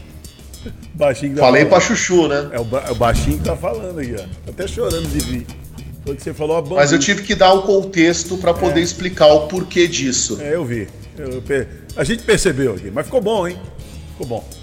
[0.94, 2.48] Baixinho tá Falei pra Chuchu, né?
[2.52, 4.24] É o, ba o baixinho que tá falando aí, ó.
[4.46, 5.46] Tô até chorando de vir.
[6.02, 8.82] Foi que você falou a Mas eu tive que dar um contexto para poder é.
[8.82, 10.38] explicar o porquê disso.
[10.40, 10.88] É, eu vi.
[11.18, 11.42] Eu,
[11.96, 13.58] a gente percebeu aqui, mas ficou bom, hein?
[14.12, 14.59] Ficou bom.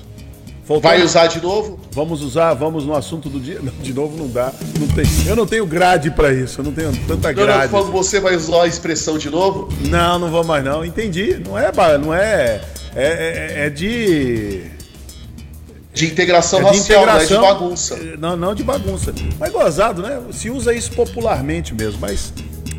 [0.82, 1.80] Vai usar de novo?
[1.91, 3.60] Vamos usar, vamos no assunto do dia.
[3.63, 4.51] Não, de novo não dá.
[4.80, 7.71] Não tem, eu não tenho grade para isso, eu não tenho tanta grade.
[7.71, 9.69] Não, você vai usar a expressão de novo?
[9.89, 10.84] Não, não vou mais não.
[10.84, 11.41] Entendi.
[11.45, 12.62] Não é, não é,
[12.95, 14.77] é, é, é de
[15.97, 17.95] de integração é de racial, integração, não é de bagunça.
[18.19, 19.13] Não, não de bagunça.
[19.39, 20.21] Mas gozado, né?
[20.32, 22.32] Se usa isso popularmente mesmo, mas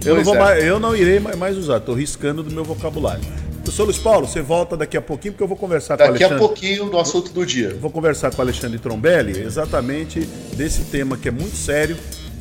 [0.04, 0.38] eu não, vou é.
[0.38, 3.22] mais, eu não irei mais usar, estou riscando do meu vocabulário.
[3.62, 6.16] Professor Luiz Paulo, você volta daqui a pouquinho, porque eu vou conversar daqui com o
[6.16, 6.34] Alexandre.
[6.34, 7.76] Daqui a pouquinho no assunto do dia.
[7.78, 10.20] Vou conversar com o Alexandre Trombelli exatamente
[10.56, 11.96] desse tema que é muito sério,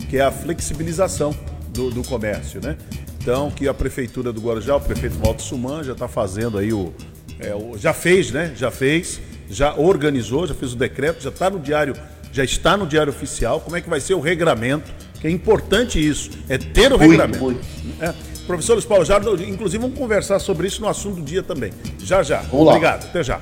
[0.10, 1.36] que é a flexibilização
[1.70, 2.78] do, do comércio, né?
[3.20, 6.94] Então, que a Prefeitura do Guarujá, o prefeito Walter Suman, já está fazendo aí o,
[7.40, 7.78] é, o.
[7.78, 8.54] Já fez, né?
[8.56, 11.94] Já fez, já organizou, já fez o decreto, já está no diário,
[12.32, 13.60] já está no diário oficial.
[13.60, 14.90] Como é que vai ser o regramento?
[15.20, 17.40] Que é importante isso, é ter o muito, regramento.
[17.40, 17.62] Muito.
[18.00, 18.14] É.
[18.46, 21.72] Professor Luiz Paulo Jardim, inclusive vamos conversar sobre isso no assunto do dia também.
[22.00, 22.38] Já, já.
[22.52, 23.10] Vamos Obrigado, lá.
[23.10, 23.40] até já.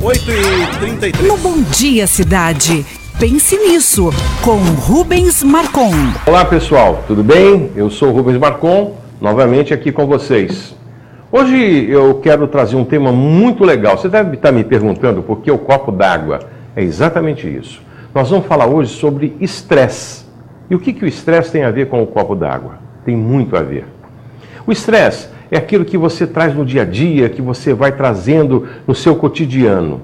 [0.00, 1.22] 8h33.
[1.22, 2.84] No Bom Dia Cidade.
[3.18, 4.10] Pense nisso,
[4.42, 5.90] com Rubens Marcon.
[6.26, 7.70] Olá pessoal, tudo bem?
[7.74, 10.76] Eu sou Rubens Marcon, novamente aqui com vocês.
[11.32, 13.96] Hoje eu quero trazer um tema muito legal.
[13.96, 16.40] Você deve estar me perguntando por que o copo d'água.
[16.74, 17.80] É exatamente isso.
[18.16, 20.24] Nós vamos falar hoje sobre estresse.
[20.70, 22.78] E o que, que o estresse tem a ver com o copo d'água?
[23.04, 23.84] tem muito a ver.
[24.66, 28.66] O estresse é aquilo que você traz no dia a dia, que você vai trazendo
[28.86, 30.00] no seu cotidiano.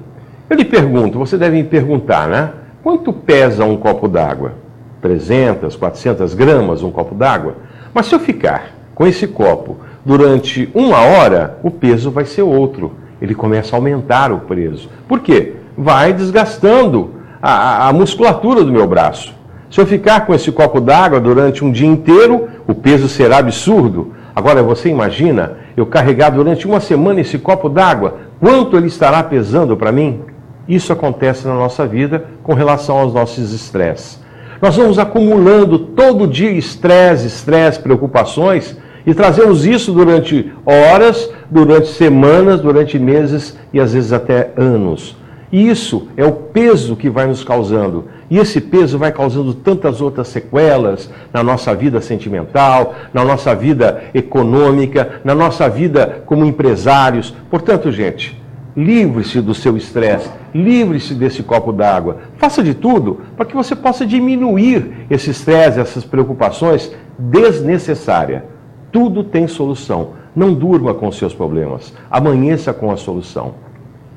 [0.51, 2.53] Eu lhe pergunto, você deve me perguntar, né?
[2.83, 4.57] Quanto pesa um copo d'água?
[5.01, 7.57] 300, 400 gramas um copo d'água?
[7.95, 12.93] Mas se eu ficar com esse copo durante uma hora, o peso vai ser outro.
[13.23, 14.91] Ele começa a aumentar o peso.
[15.09, 15.55] Por quê?
[15.79, 19.35] Vai desgastando a, a musculatura do meu braço.
[19.69, 24.13] Se eu ficar com esse copo d'água durante um dia inteiro, o peso será absurdo.
[24.37, 28.19] Agora, você imagina eu carregar durante uma semana esse copo d'água?
[28.39, 30.21] Quanto ele estará pesando para mim?
[30.69, 34.23] Isso acontece na nossa vida com relação aos nossos estresses.
[34.61, 42.61] Nós vamos acumulando todo dia estresse, estresse, preocupações e trazemos isso durante horas, durante semanas,
[42.61, 45.17] durante meses e às vezes até anos.
[45.53, 48.07] E isso é o peso que vai nos causando.
[48.31, 54.05] E esse peso vai causando tantas outras sequelas na nossa vida sentimental, na nossa vida
[54.15, 57.35] econômica, na nossa vida como empresários.
[57.51, 58.41] Portanto, gente,
[58.75, 62.21] livre-se do seu estresse, livre-se desse copo d'água.
[62.39, 68.43] Faça de tudo para que você possa diminuir esse estresse, essas preocupações desnecessárias.
[68.91, 70.15] Tudo tem solução.
[70.35, 71.93] Não durma com seus problemas.
[72.11, 73.53] Amanheça com a solução.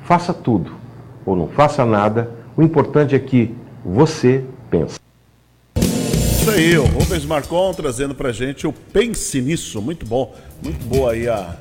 [0.00, 0.85] Faça tudo
[1.26, 3.52] ou não faça nada, o importante é que
[3.84, 4.98] você pense.
[5.76, 9.82] Isso aí, o Rubens Marcon trazendo pra gente o Pense Nisso.
[9.82, 11.56] Muito bom, muito boa aí a,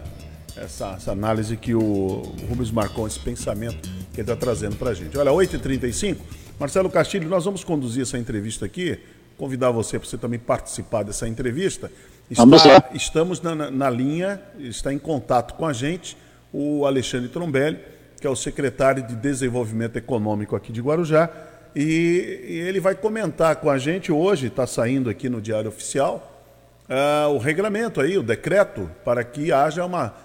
[0.56, 5.18] essa, essa análise que o Rubens Marcon, esse pensamento que ele está trazendo pra gente.
[5.18, 6.18] Olha, 8h35,
[6.60, 9.00] Marcelo Castilho, nós vamos conduzir essa entrevista aqui,
[9.38, 11.92] convidar você para você também participar dessa entrevista.
[12.30, 16.16] Está, estamos na, na, na linha, está em contato com a gente
[16.54, 17.78] o Alexandre Trombelli,
[18.26, 21.30] que é o secretário de Desenvolvimento Econômico aqui de Guarujá,
[21.76, 26.44] e, e ele vai comentar com a gente hoje, está saindo aqui no Diário Oficial,
[26.90, 30.16] uh, o regulamento aí, o decreto, para que haja uma,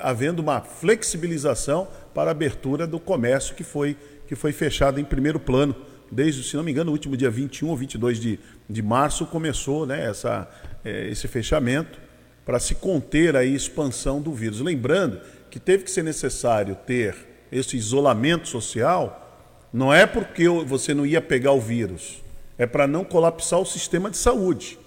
[0.00, 3.96] havendo uma flexibilização para a abertura do comércio que foi,
[4.28, 5.74] que foi fechado em primeiro plano.
[6.08, 9.84] Desde, se não me engano, o último dia 21 ou 22 de, de março começou
[9.86, 10.48] né, essa,
[10.84, 11.98] é, esse fechamento
[12.46, 14.60] para se conter a expansão do vírus.
[14.60, 21.06] Lembrando que teve que ser necessário ter esse isolamento social, não é porque você não
[21.06, 22.22] ia pegar o vírus,
[22.58, 24.78] é para não colapsar o sistema de saúde.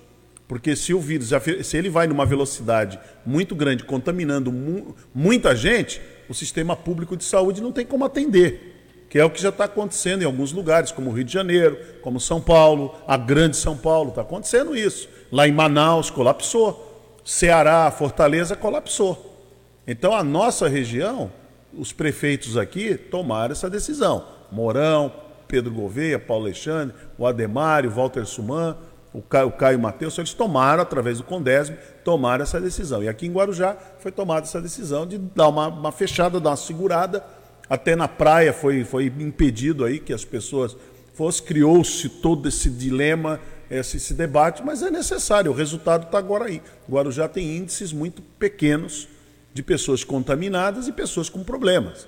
[0.48, 1.30] Porque se o vírus,
[1.64, 7.24] se ele vai numa velocidade muito grande, contaminando mu muita gente, o sistema público de
[7.24, 8.72] saúde não tem como atender.
[9.10, 11.78] Que é o que já está acontecendo em alguns lugares, como o Rio de Janeiro,
[12.02, 15.08] como São Paulo, a grande São Paulo, está acontecendo isso.
[15.32, 17.22] Lá em Manaus colapsou.
[17.24, 19.40] Ceará, Fortaleza colapsou.
[19.88, 21.32] Então a nossa região
[21.78, 24.26] os prefeitos aqui tomaram essa decisão.
[24.52, 25.12] Mourão,
[25.48, 28.78] Pedro Gouveia, Paulo Alexandre, o Ademário, Walter Suman,
[29.14, 33.04] o Caio, o Caio Mateus, eles tomaram, através do Condesme, tomaram essa decisão.
[33.04, 36.56] E aqui em Guarujá foi tomada essa decisão de dar uma, uma fechada, dar uma
[36.56, 37.24] segurada.
[37.70, 40.76] Até na praia foi, foi impedido aí que as pessoas
[41.14, 46.46] fossem, criou-se todo esse dilema, esse, esse debate, mas é necessário, o resultado está agora
[46.46, 46.62] aí.
[46.90, 49.08] Guarujá tem índices muito pequenos
[49.54, 52.08] de pessoas contaminadas e pessoas com problemas.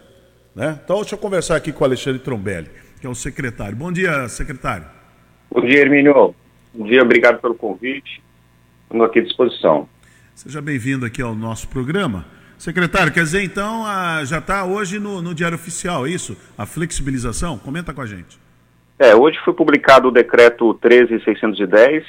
[0.56, 0.80] Né?
[0.84, 2.70] Então, deixa eu conversar aqui com o Alexandre Trombelli,
[3.00, 3.76] que é o secretário.
[3.76, 4.86] Bom dia, secretário.
[5.52, 6.34] Bom dia, Hermínio.
[6.74, 8.22] Bom dia, obrigado pelo convite.
[8.84, 9.88] Estou aqui à disposição.
[10.34, 12.26] Seja bem-vindo aqui ao nosso programa.
[12.58, 16.38] Secretário, quer dizer então, a, já está hoje no, no, Diário Oficial, é isso?
[16.58, 17.58] A flexibilização?
[17.58, 18.40] Comenta com a gente.
[18.98, 22.06] É, hoje foi publicado o decreto 13610,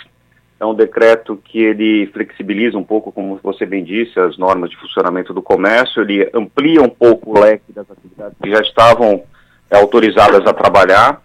[0.58, 4.76] é um decreto que ele flexibiliza um pouco, como você bem disse, as normas de
[4.76, 9.22] funcionamento do comércio, ele amplia um pouco o leque das atividades que já estavam
[9.70, 11.22] é, autorizadas a trabalhar,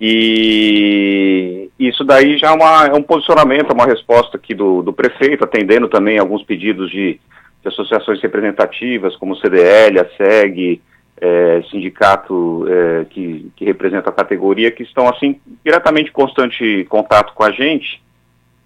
[0.00, 5.44] e isso daí já é, uma, é um posicionamento, uma resposta aqui do, do prefeito,
[5.44, 7.20] atendendo também alguns pedidos de,
[7.62, 10.80] de associações representativas, como o CDL, a SEG,
[11.20, 17.32] é, sindicato é, que, que representa a categoria, que estão assim diretamente em constante contato
[17.32, 18.02] com a gente.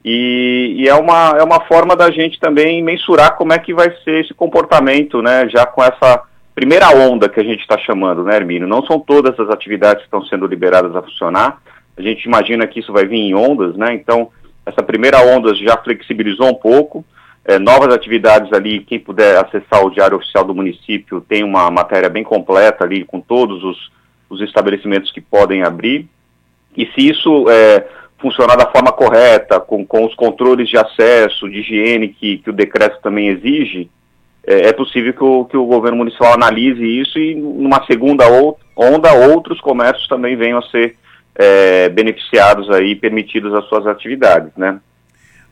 [0.08, 3.90] E, e, é, uma, é uma forma da gente também mensurar como é que vai
[4.04, 6.22] ser esse comportamento, né, já com essa
[6.54, 8.68] primeira onda que a gente está chamando, né, Hermínio?
[8.68, 11.60] Não são todas as atividades que estão sendo liberadas a funcionar.
[11.96, 13.94] A gente imagina que isso vai vir em ondas, né?
[13.94, 14.30] Então,
[14.64, 17.04] essa primeira onda já flexibilizou um pouco.
[17.44, 22.08] É, novas atividades ali, quem puder acessar o Diário Oficial do município tem uma matéria
[22.08, 23.90] bem completa ali com todos os,
[24.30, 26.08] os estabelecimentos que podem abrir.
[26.76, 27.86] E se isso é,
[28.18, 32.52] funcionar da forma correta, com, com os controles de acesso, de higiene que, que o
[32.52, 33.90] decreto também exige,
[34.46, 38.24] é, é, possível que o, que o governo municipal analise isso e numa segunda
[38.76, 40.96] onda outros comércios também venham a ser
[41.34, 44.80] é, beneficiados aí, permitidos as suas atividades, né?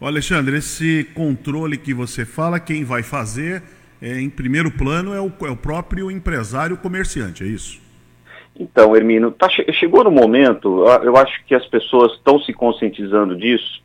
[0.00, 3.62] Ô Alexandre, esse controle que você fala, quem vai fazer,
[4.00, 7.83] é, em primeiro plano, é o, é o próprio empresário comerciante, é isso?
[8.58, 13.82] Então, Hermino, tá, chegou no momento, eu acho que as pessoas estão se conscientizando disso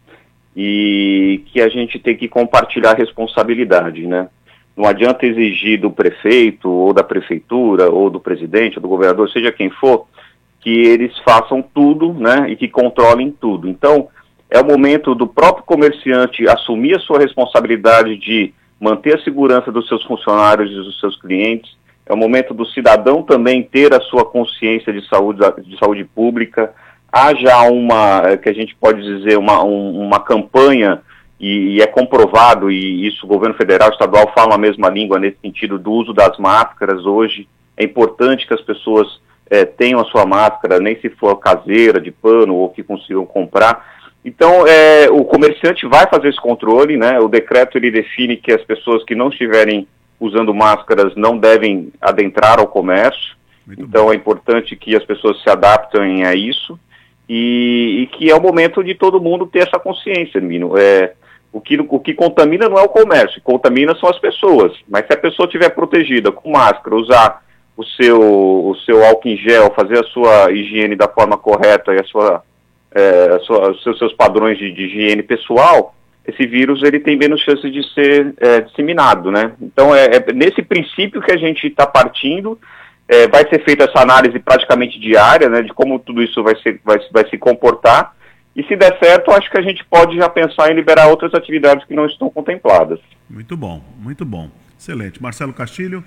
[0.55, 4.29] e que a gente tem que compartilhar responsabilidade, né?
[4.77, 9.51] Não adianta exigir do prefeito, ou da prefeitura, ou do presidente, ou do governador, seja
[9.51, 10.05] quem for,
[10.61, 13.67] que eles façam tudo, né, e que controlem tudo.
[13.67, 14.07] Então,
[14.49, 19.87] é o momento do próprio comerciante assumir a sua responsabilidade de manter a segurança dos
[19.87, 21.77] seus funcionários e dos seus clientes.
[22.09, 26.73] É o momento do cidadão também ter a sua consciência de saúde, de saúde pública.
[27.11, 31.03] Há já uma, que a gente pode dizer, uma, um, uma campanha
[31.39, 35.19] e, e, é comprovado, e isso o governo federal e estadual falam a mesma língua
[35.19, 37.47] nesse sentido do uso das máscaras hoje.
[37.77, 39.07] É importante que as pessoas
[39.47, 43.85] é, tenham a sua máscara, nem se for caseira, de pano, ou que consigam comprar.
[44.25, 47.19] Então, é, o comerciante vai fazer esse controle, né?
[47.19, 49.87] O decreto ele define que as pessoas que não estiverem
[50.19, 53.37] usando máscaras não devem adentrar ao comércio.
[53.65, 54.13] Muito então, bom.
[54.13, 56.79] é importante que as pessoas se adaptem a isso
[57.27, 60.77] e, e, que é o momento de todo mundo ter essa consciência, Mino.
[60.77, 61.13] É,
[61.53, 64.73] o que, o que contamina não é o comércio, contamina são as pessoas.
[64.87, 67.43] Mas se a pessoa estiver protegida com máscara, usar
[67.79, 71.99] o seu, o seu álcool em gel, fazer a sua higiene da forma correta e
[71.99, 72.43] a sua,
[72.93, 75.95] é, a sua, os seus, padrões de, de, higiene pessoal,
[76.29, 79.51] esse vírus ele tem menos chance de ser é, disseminado, né?
[79.61, 82.59] Então é, é, nesse princípio que a gente está partindo.
[83.11, 86.79] É, vai ser feita essa análise praticamente diária, né, de como tudo isso vai, ser,
[86.85, 88.13] vai, vai se comportar
[88.59, 91.85] e se der certo, acho que a gente pode já pensar em liberar outras atividades
[91.85, 92.99] que não estão contempladas.
[93.29, 94.49] Muito bom, muito bom.
[94.77, 95.21] Excelente.
[95.21, 96.03] Marcelo Castilho.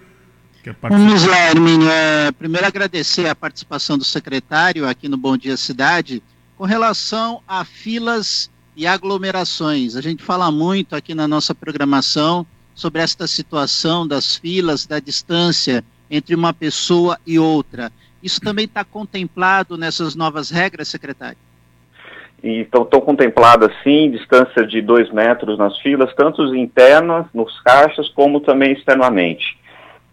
[0.82, 1.88] Vamos lá, Hermínio.
[1.88, 6.22] É, primeiro agradecer a participação do secretário aqui no Bom Dia Cidade
[6.54, 9.96] com relação a filas e aglomerações.
[9.96, 15.84] A gente fala muito aqui na nossa programação sobre esta situação das filas, da distância
[16.10, 17.90] entre uma pessoa e outra.
[18.22, 21.38] Isso também está contemplado nessas novas regras, secretário?
[22.42, 28.40] E estão contempladas, sim, distância de dois metros nas filas, tanto internas, nos caixas, como
[28.40, 29.56] também externamente.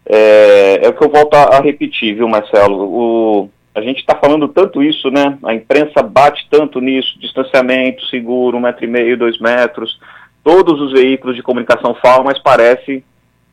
[0.05, 2.83] É, é o que eu volto a, a repetir, viu, Marcelo?
[2.83, 3.49] O,
[3.79, 5.37] a gente está falando tanto isso, né?
[5.43, 9.99] A imprensa bate tanto nisso, distanciamento seguro, um metro e meio, dois metros.
[10.43, 13.03] Todos os veículos de comunicação falam, mas parece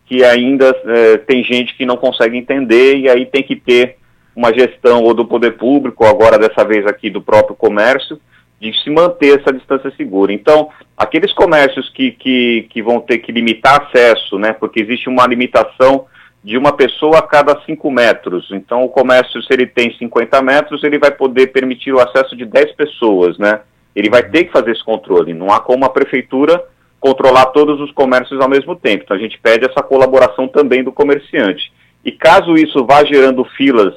[0.04, 3.96] que ainda é, tem gente que não consegue entender e aí tem que ter
[4.34, 8.20] uma gestão ou do poder público, ou agora dessa vez aqui do próprio comércio,
[8.60, 10.32] de se manter essa distância segura.
[10.32, 15.26] Então, aqueles comércios que, que, que vão ter que limitar acesso, né, porque existe uma
[15.26, 16.06] limitação
[16.46, 18.46] de uma pessoa a cada 5 metros.
[18.52, 22.44] Então, o comércio, se ele tem 50 metros, ele vai poder permitir o acesso de
[22.44, 23.62] 10 pessoas, né?
[23.96, 25.34] Ele vai ter que fazer esse controle.
[25.34, 26.62] Não há como a prefeitura
[27.00, 29.02] controlar todos os comércios ao mesmo tempo.
[29.02, 31.72] Então, a gente pede essa colaboração também do comerciante.
[32.04, 33.94] E caso isso vá gerando filas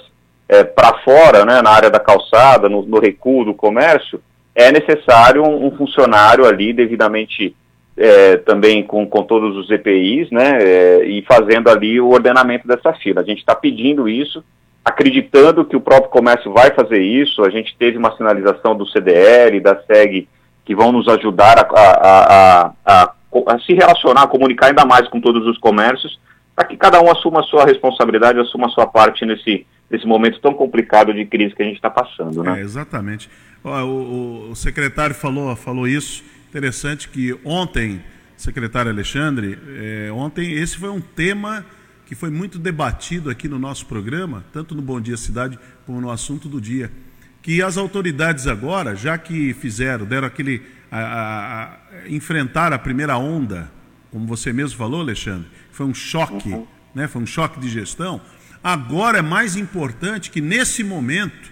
[0.47, 4.19] é, para fora, né, na área da calçada, no, no recuo do comércio,
[4.55, 7.55] é necessário um, um funcionário ali devidamente
[7.99, 12.93] é, também com, com todos os EPIs, né, é, e fazendo ali o ordenamento dessa
[12.93, 13.19] fila.
[13.19, 14.41] A gente está pedindo isso,
[14.83, 17.43] acreditando que o próprio comércio vai fazer isso.
[17.43, 20.29] A gente teve uma sinalização do CDL, da SEG,
[20.63, 23.13] que vão nos ajudar a, a, a,
[23.47, 26.19] a, se relacionar, a comunicar ainda mais com todos os comércios,
[26.55, 30.39] para que cada um assuma a sua responsabilidade, assuma a sua parte nesse, nesse momento
[30.39, 32.43] tão complicado de crise que a gente está passando.
[32.43, 32.59] Né?
[32.59, 33.29] É, exatamente.
[33.63, 36.23] O, o, secretário falou, falou isso.
[36.49, 38.03] Interessante que ontem,
[38.35, 41.63] secretário Alexandre, é, ontem esse foi um tema
[42.07, 46.09] que foi muito debatido aqui no nosso programa, tanto no Bom Dia Cidade como no
[46.09, 46.91] assunto do dia,
[47.39, 53.15] que as autoridades agora, já que fizeram, deram aquele a, a, a, enfrentar a primeira
[53.15, 53.71] onda,
[54.09, 56.65] como você mesmo falou, Alexandre, foi um choque, uhum.
[56.95, 57.07] né?
[57.07, 58.19] Foi um choque de gestão.
[58.63, 61.51] Agora é mais importante que nesse momento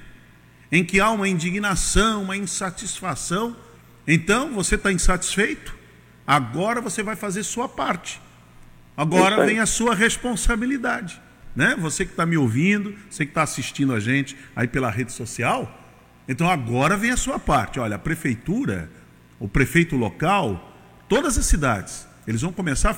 [0.71, 3.55] em que há uma indignação, uma insatisfação,
[4.07, 5.75] então você está insatisfeito,
[6.25, 8.21] agora você vai fazer sua parte.
[8.95, 11.21] Agora vem a sua responsabilidade.
[11.55, 11.75] Né?
[11.79, 15.83] Você que está me ouvindo, você que está assistindo a gente aí pela rede social,
[16.27, 17.79] então agora vem a sua parte.
[17.79, 18.89] Olha, a prefeitura,
[19.39, 20.75] o prefeito local,
[21.09, 22.95] todas as cidades, eles vão começar a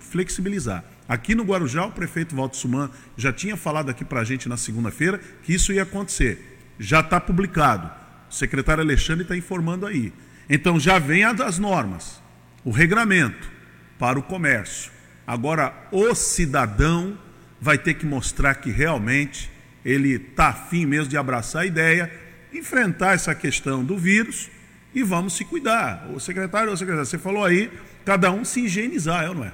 [0.00, 0.84] flexibilizar.
[1.08, 4.56] Aqui no Guarujá, o prefeito Walter Suman já tinha falado aqui para a gente na
[4.56, 6.58] segunda-feira que isso ia acontecer.
[6.78, 7.90] Já está publicado.
[8.30, 10.12] O secretário Alexandre está informando aí.
[10.54, 12.22] Então já vem as normas,
[12.62, 13.50] o regramento
[13.98, 14.92] para o comércio.
[15.26, 17.16] Agora, o cidadão
[17.58, 19.50] vai ter que mostrar que realmente
[19.82, 22.12] ele está afim mesmo de abraçar a ideia,
[22.52, 24.50] enfrentar essa questão do vírus
[24.94, 26.10] e vamos se cuidar.
[26.14, 27.70] O secretário, o secretário, você falou aí,
[28.04, 29.52] cada um se higienizar, é não é?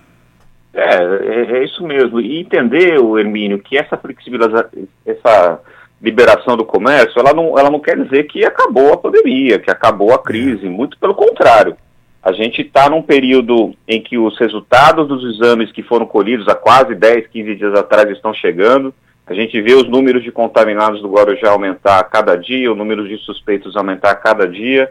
[0.74, 2.20] É, é, é isso mesmo.
[2.20, 4.68] E entender, o Hermínio, que essa flexibilização,
[5.06, 5.60] essa
[6.00, 10.12] liberação do comércio, ela não, ela não quer dizer que acabou a pandemia, que acabou
[10.14, 10.70] a crise, é.
[10.70, 11.76] muito pelo contrário.
[12.22, 16.54] A gente está num período em que os resultados dos exames que foram colhidos há
[16.54, 18.92] quase 10, 15 dias atrás estão chegando.
[19.26, 23.06] A gente vê os números de contaminados do Guarujá aumentar a cada dia, o número
[23.06, 24.90] de suspeitos aumentar a cada dia.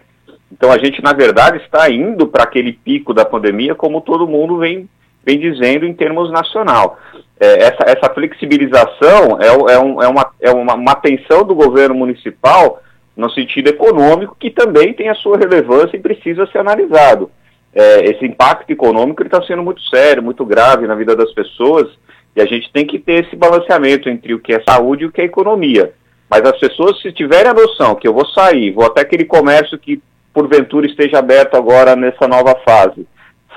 [0.52, 4.58] Então a gente, na verdade, está indo para aquele pico da pandemia, como todo mundo
[4.58, 4.88] vem,
[5.28, 6.98] vem dizendo em termos nacional.
[7.38, 11.94] É, essa, essa flexibilização é, é, um, é, uma, é uma, uma atenção do governo
[11.94, 12.82] municipal
[13.16, 17.30] no sentido econômico, que também tem a sua relevância e precisa ser analisado.
[17.76, 21.90] É, esse impacto econômico está sendo muito sério, muito grave na vida das pessoas,
[22.34, 25.12] e a gente tem que ter esse balanceamento entre o que é saúde e o
[25.12, 25.92] que é economia.
[26.30, 29.78] Mas as pessoas, se tiverem a noção que eu vou sair, vou até aquele comércio
[29.78, 30.02] que
[30.34, 33.06] porventura esteja aberto agora nessa nova fase,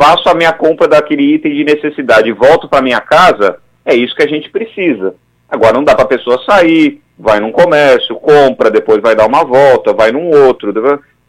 [0.00, 4.16] faço a minha compra daquele item de necessidade e volto para minha casa, é isso
[4.16, 5.14] que a gente precisa.
[5.46, 9.44] Agora não dá para a pessoa sair, vai num comércio, compra, depois vai dar uma
[9.44, 10.72] volta, vai num outro.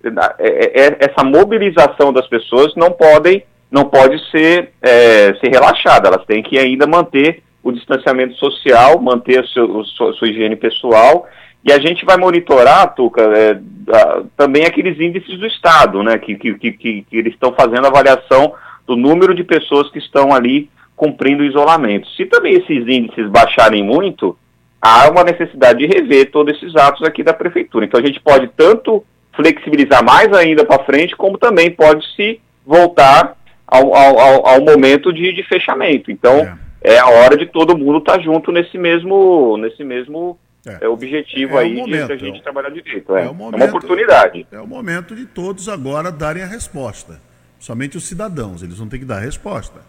[0.04, 6.08] É, é, é, essa mobilização das pessoas não podem, não pode ser, é, ser relaxada,
[6.08, 11.28] elas têm que ainda manter o distanciamento social, manter a, seu, a sua higiene pessoal,
[11.64, 13.60] e a gente vai monitorar, Tuca, é,
[13.94, 18.54] a, também aqueles índices do Estado, né, que, que, que, que eles estão fazendo avaliação
[18.88, 22.08] do número de pessoas que estão ali cumprindo o isolamento.
[22.12, 24.38] Se também esses índices baixarem muito,
[24.82, 27.86] há uma necessidade de rever todos esses atos aqui da prefeitura.
[27.86, 29.04] Então a gente pode tanto
[29.34, 33.36] flexibilizar mais ainda para frente, como também pode se voltar
[33.68, 36.12] ao, ao, ao momento de, de, fechamento.
[36.12, 36.40] Então
[36.84, 36.96] é.
[36.96, 37.00] é.
[37.00, 40.86] a hora de todo mundo estar tá junto nesse mesmo, nesse mesmo é.
[40.86, 43.16] é objetivo é aí momento, de a gente trabalhar direito.
[43.16, 44.48] É, momento, é uma oportunidade.
[44.52, 47.22] É o momento de todos agora darem a resposta.
[47.60, 49.82] Somente os cidadãos, eles vão ter que dar a resposta.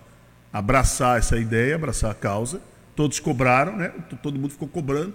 [0.53, 2.61] Abraçar essa ideia, abraçar a causa
[2.95, 3.93] Todos cobraram, né?
[4.23, 5.15] Todo mundo ficou cobrando.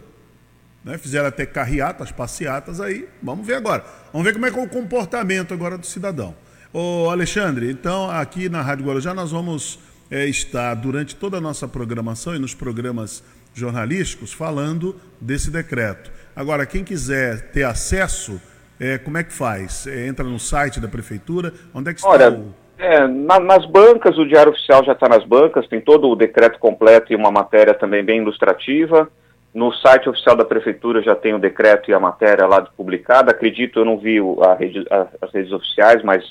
[0.83, 0.97] Né?
[0.97, 3.07] Fizeram até carreatas, passeatas aí.
[3.21, 3.85] Vamos ver agora.
[4.11, 6.35] Vamos ver como é que é o comportamento agora do cidadão.
[6.73, 9.79] Ô Alexandre, então aqui na Rádio Guarujá nós vamos
[10.09, 13.23] é, estar durante toda a nossa programação e nos programas
[13.59, 16.11] jornalísticos falando desse decreto.
[16.35, 18.39] Agora, quem quiser ter acesso,
[18.79, 19.87] é, como é que faz?
[19.87, 21.51] É, entra no site da prefeitura?
[21.73, 22.53] Onde é que está Olha, o...
[22.77, 26.59] É, na, nas bancas, o Diário Oficial já está nas bancas, tem todo o decreto
[26.59, 29.09] completo e uma matéria também bem ilustrativa.
[29.51, 33.31] No site oficial da Prefeitura já tem o decreto e a matéria lá publicada.
[33.31, 34.19] Acredito, eu não vi
[34.59, 36.23] rede, a, as redes oficiais, mas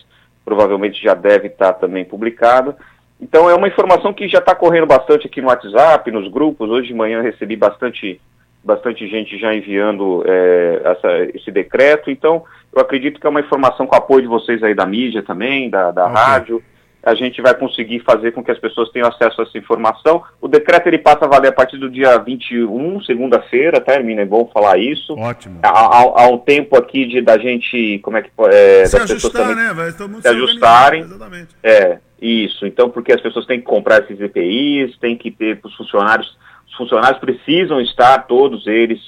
[0.45, 2.77] provavelmente já deve estar tá também publicada.
[3.21, 6.69] Então é uma informação que já está correndo bastante aqui no WhatsApp, nos grupos.
[6.69, 8.21] Hoje de manhã recebi bastante,
[8.63, 12.11] bastante gente já enviando é, essa, esse decreto.
[12.11, 12.45] Então
[12.75, 15.91] eu acredito que é uma informação com apoio de vocês aí da mídia também, da,
[15.91, 16.15] da okay.
[16.15, 16.63] rádio.
[17.03, 20.25] A gente vai conseguir fazer com que as pessoas tenham acesso a essa informação.
[20.41, 24.23] O decreto ele passa a valer a partir do dia 21, segunda-feira, tá, Hermina?
[24.23, 25.15] É bom falar isso.
[25.17, 25.61] Ótimo.
[25.63, 29.73] Há, há, um tempo aqui de, da gente, como é que é, se ajustar, né?
[29.73, 31.03] Vai, se ajustarem.
[31.03, 31.55] Exatamente.
[31.63, 32.67] É, isso.
[32.67, 36.37] Então, porque as pessoas têm que comprar esses EPIs, tem que ter os funcionários,
[36.67, 39.01] os funcionários precisam estar, todos eles,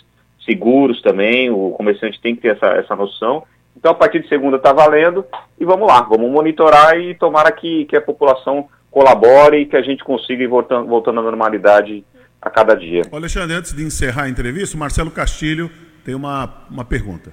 [0.45, 3.45] seguros também, o comerciante tem que ter essa, essa noção.
[3.77, 5.25] Então, a partir de segunda está valendo
[5.59, 9.83] e vamos lá, vamos monitorar e tomara que, que a população colabore e que a
[9.83, 12.05] gente consiga ir voltando, voltando à normalidade
[12.41, 13.03] a cada dia.
[13.13, 15.71] Alexandre, antes de encerrar a entrevista, o Marcelo Castilho
[16.05, 17.33] tem uma, uma pergunta.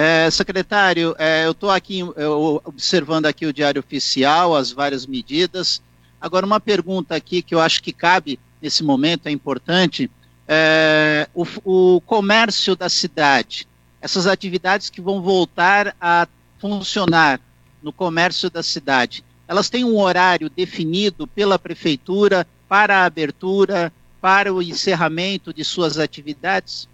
[0.00, 5.82] É, secretário, é, eu estou aqui eu, observando aqui o Diário Oficial, as várias medidas.
[6.20, 10.08] Agora, uma pergunta aqui que eu acho que cabe nesse momento, é importante.
[10.46, 13.66] É, o, o comércio da cidade,
[14.00, 16.28] essas atividades que vão voltar a
[16.60, 17.40] funcionar
[17.82, 24.54] no comércio da cidade, elas têm um horário definido pela prefeitura para a abertura, para
[24.54, 26.88] o encerramento de suas atividades?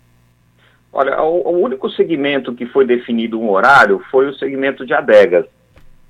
[0.97, 5.45] Olha, o, o, único segmento que foi definido um horário foi o segmento de adegas.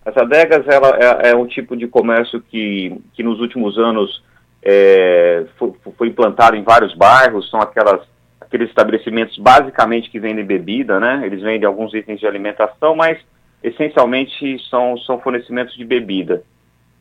[0.04, 4.22] As adegas ela, é, é um tipo de comércio que, que nos últimos anos
[4.62, 8.02] é, foi, foi, implantado em vários bairros, são aquelas,
[8.38, 11.22] aqueles estabelecimentos basicamente que vendem bebida, né?
[11.24, 13.18] Eles vendem alguns itens de alimentação, mas
[13.62, 16.42] essencialmente são, são fornecimentos de bebida.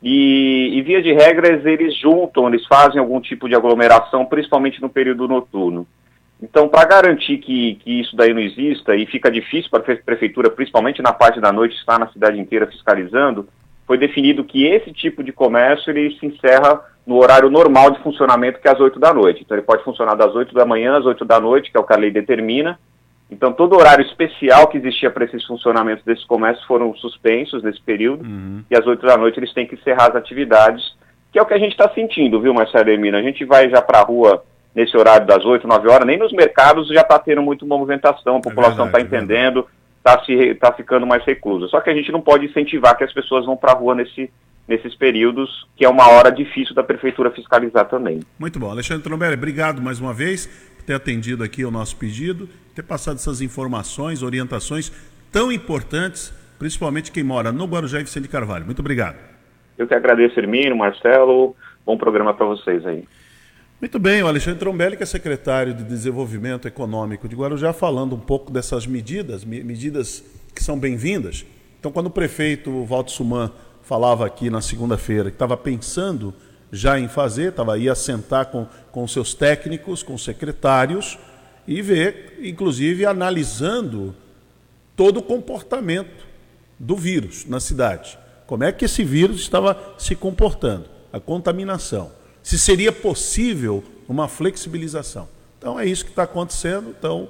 [0.02, 4.88] E, e via de regras eles juntam, eles fazem algum tipo de aglomeração, principalmente no
[4.88, 5.86] período noturno.
[6.44, 10.50] Então, para garantir que, que isso daí não exista, e fica difícil para a prefeitura,
[10.50, 13.48] principalmente na parte da noite, estar na cidade inteira fiscalizando,
[13.86, 18.60] foi definido que esse tipo de comércio ele se encerra no horário normal de funcionamento,
[18.60, 19.40] que é às 8 da noite.
[19.42, 21.84] Então, ele pode funcionar das 8 da manhã às 8 da noite, que é o
[21.84, 22.78] que a lei determina.
[23.30, 28.22] Então, todo horário especial que existia para esses funcionamentos desses comércios foram suspensos nesse período,
[28.22, 28.62] uhum.
[28.70, 30.94] e às 8 da noite eles têm que encerrar as atividades,
[31.32, 33.18] que é o que a gente está sentindo, viu, Marcelo Emina?
[33.18, 34.44] A gente vai já para a rua
[34.74, 38.38] nesse horário das 8, 9 horas, nem nos mercados já está tendo muita movimentação, a
[38.38, 39.66] é população está é entendendo,
[39.98, 41.68] está se tá ficando mais reclusa.
[41.68, 44.30] Só que a gente não pode incentivar que as pessoas vão para a rua nesse,
[44.66, 48.20] nesses períodos, que é uma hora difícil da prefeitura fiscalizar também.
[48.38, 48.70] Muito bom.
[48.70, 53.16] Alexandre Trombelli, obrigado mais uma vez por ter atendido aqui o nosso pedido, ter passado
[53.16, 54.90] essas informações, orientações
[55.32, 58.64] tão importantes, principalmente quem mora no Guarujá e Vicente Carvalho.
[58.64, 59.16] Muito obrigado.
[59.78, 61.56] Eu que agradeço, Hermínio, Marcelo.
[61.84, 63.04] Bom programa para vocês aí.
[63.80, 68.20] Muito bem, o Alexandre Trombelli, que é secretário de Desenvolvimento Econômico de Guarujá, falando um
[68.20, 70.22] pouco dessas medidas, medidas
[70.54, 71.44] que são bem-vindas.
[71.80, 73.50] Então, quando o prefeito Walter Suman
[73.82, 76.32] falava aqui na segunda-feira que estava pensando
[76.70, 81.18] já em fazer, estava aí a sentar com, com seus técnicos, com secretários
[81.66, 84.14] e ver, inclusive, analisando
[84.94, 86.24] todo o comportamento
[86.78, 88.16] do vírus na cidade.
[88.46, 95.26] Como é que esse vírus estava se comportando, a contaminação se seria possível uma flexibilização.
[95.58, 96.94] Então é isso que está acontecendo.
[96.96, 97.26] Então,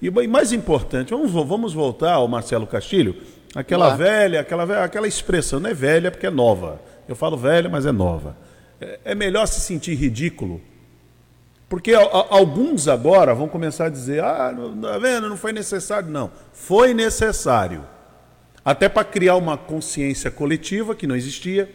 [0.00, 3.14] e mais importante, vamos, vamos voltar ao Marcelo Castilho,
[3.54, 6.80] aquela velha, aquela aquela expressão, não é velha porque é nova.
[7.06, 8.38] Eu falo velha, mas é nova.
[8.80, 10.62] É, é melhor se sentir ridículo.
[11.68, 16.08] Porque alguns agora vão começar a dizer, ah, não, tá vendo, não foi necessário.
[16.08, 17.84] Não, foi necessário.
[18.64, 21.70] Até para criar uma consciência coletiva que não existia,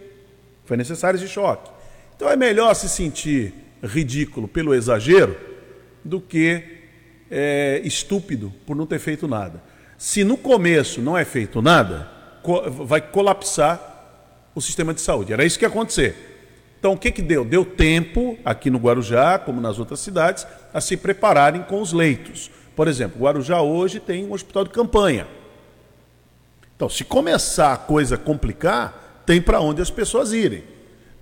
[0.65, 1.69] foi necessário esse choque.
[2.19, 5.37] Então é melhor se sentir ridículo pelo exagero
[6.03, 6.61] do que
[7.31, 9.63] é, estúpido por não ter feito nada.
[9.97, 12.11] Se no começo não é feito nada,
[12.85, 15.31] vai colapsar o sistema de saúde.
[15.31, 16.13] Era isso que ia acontecer.
[16.77, 17.45] Então o que, que deu?
[17.45, 22.51] Deu tempo, aqui no Guarujá, como nas outras cidades, a se prepararem com os leitos.
[22.75, 25.25] Por exemplo, Guarujá hoje tem um hospital de campanha.
[26.75, 30.65] Então, se começar a coisa complicar, tem para onde as pessoas irem.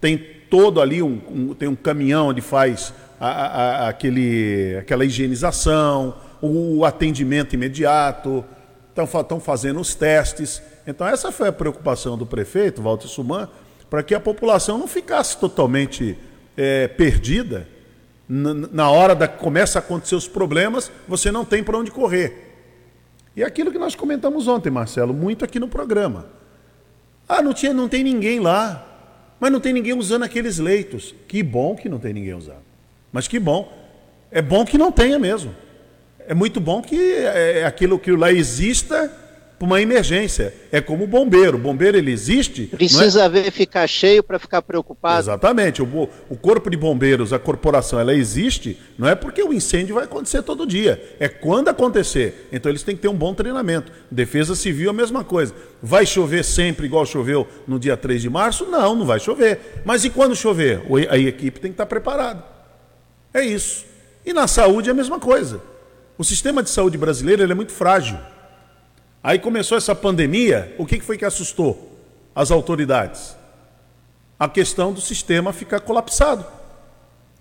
[0.02, 6.16] Tem todo ali, um, um, tem um caminhão onde faz a, a, aquele, aquela higienização,
[6.42, 8.46] o atendimento imediato,
[8.90, 10.62] estão fazendo os testes.
[10.86, 13.48] Então, essa foi a preocupação do prefeito, Walter Suman,
[13.90, 16.18] para que a população não ficasse totalmente
[16.56, 17.68] é, perdida.
[18.28, 22.48] Na, na hora da começa a acontecer os problemas, você não tem para onde correr.
[23.36, 26.26] E aquilo que nós comentamos ontem, Marcelo, muito aqui no programa.
[27.30, 28.87] Ah, não, tinha, não tem ninguém lá.
[29.40, 31.14] Mas não tem ninguém usando aqueles leitos.
[31.28, 32.66] Que bom que não tem ninguém usando.
[33.12, 33.72] Mas que bom.
[34.32, 35.56] É bom que não tenha mesmo.
[36.28, 39.12] É muito bom que é, é aquilo que lá exista
[39.58, 40.54] para uma emergência.
[40.72, 41.58] É como o bombeiro.
[41.58, 42.70] O bombeiro ele existe.
[42.72, 42.76] É?
[42.76, 43.30] Precisa é...
[43.30, 45.20] ver ficar cheio para ficar preocupado.
[45.20, 45.82] Exatamente.
[45.82, 50.04] O, o corpo de bombeiros, a corporação, ela existe, não é porque o incêndio vai
[50.04, 51.16] acontecer todo dia.
[51.20, 52.48] É quando acontecer.
[52.52, 53.92] Então eles têm que ter um bom treinamento.
[54.12, 55.54] Defesa civil a mesma coisa.
[55.82, 58.66] Vai chover sempre igual choveu no dia 3 de março?
[58.66, 59.82] Não, não vai chover.
[59.84, 60.82] Mas e quando chover?
[61.10, 62.44] A equipe tem que estar preparada.
[63.34, 63.86] É isso.
[64.26, 65.62] E na saúde é a mesma coisa.
[66.18, 68.18] O sistema de saúde brasileiro é muito frágil.
[69.28, 72.00] Aí começou essa pandemia, o que foi que assustou
[72.34, 73.36] as autoridades?
[74.40, 76.46] A questão do sistema ficar colapsado.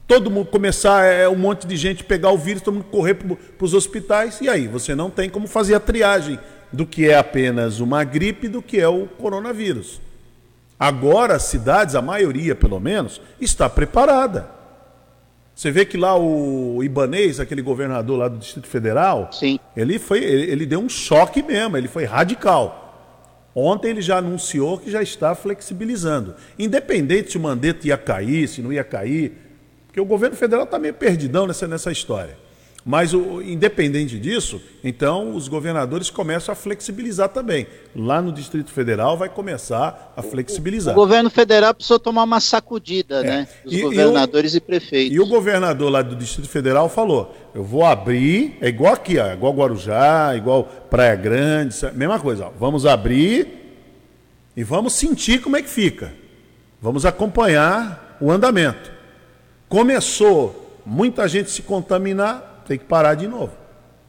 [0.05, 3.64] Todo mundo começar, é, um monte de gente pegar o vírus, todo mundo correr para
[3.64, 6.41] os hospitais, e aí você não tem como fazer a triagem
[6.72, 10.01] do que é apenas uma gripe do que é o coronavírus.
[10.80, 14.51] Agora, as cidades, a maioria pelo menos, está preparada.
[15.57, 19.59] Você vê que lá o Ibanês, aquele governador lá do Distrito Federal, Sim.
[19.74, 23.48] ele foi, ele, ele deu um choque mesmo, ele foi radical.
[23.54, 26.34] Ontem ele já anunciou que já está flexibilizando.
[26.59, 29.32] Independente se o Mandetta ia cair, se não ia cair,
[29.86, 32.36] porque o governo federal está meio perdidão nessa, nessa história.
[32.89, 37.66] Mas, o, independente disso, então os governadores começam a flexibilizar também.
[37.97, 40.95] Lá no Distrito Federal vai começar a flexibilizar.
[40.95, 43.22] O, o governo federal precisou tomar uma sacudida, é.
[43.24, 43.49] né?
[43.64, 45.16] Dos e, governadores e, o, e, prefeitos.
[45.16, 49.32] E o governador lá do Distrito Federal falou: eu vou abrir, é igual aqui, ó,
[49.32, 52.47] igual Guarujá, igual Praia Grande, mesma coisa.
[52.47, 53.49] Ó, vamos abrir
[54.57, 56.14] e vamos sentir como é que fica.
[56.80, 58.93] Vamos acompanhar o andamento.
[59.68, 63.52] Começou muita gente se contaminar, tem que parar de novo.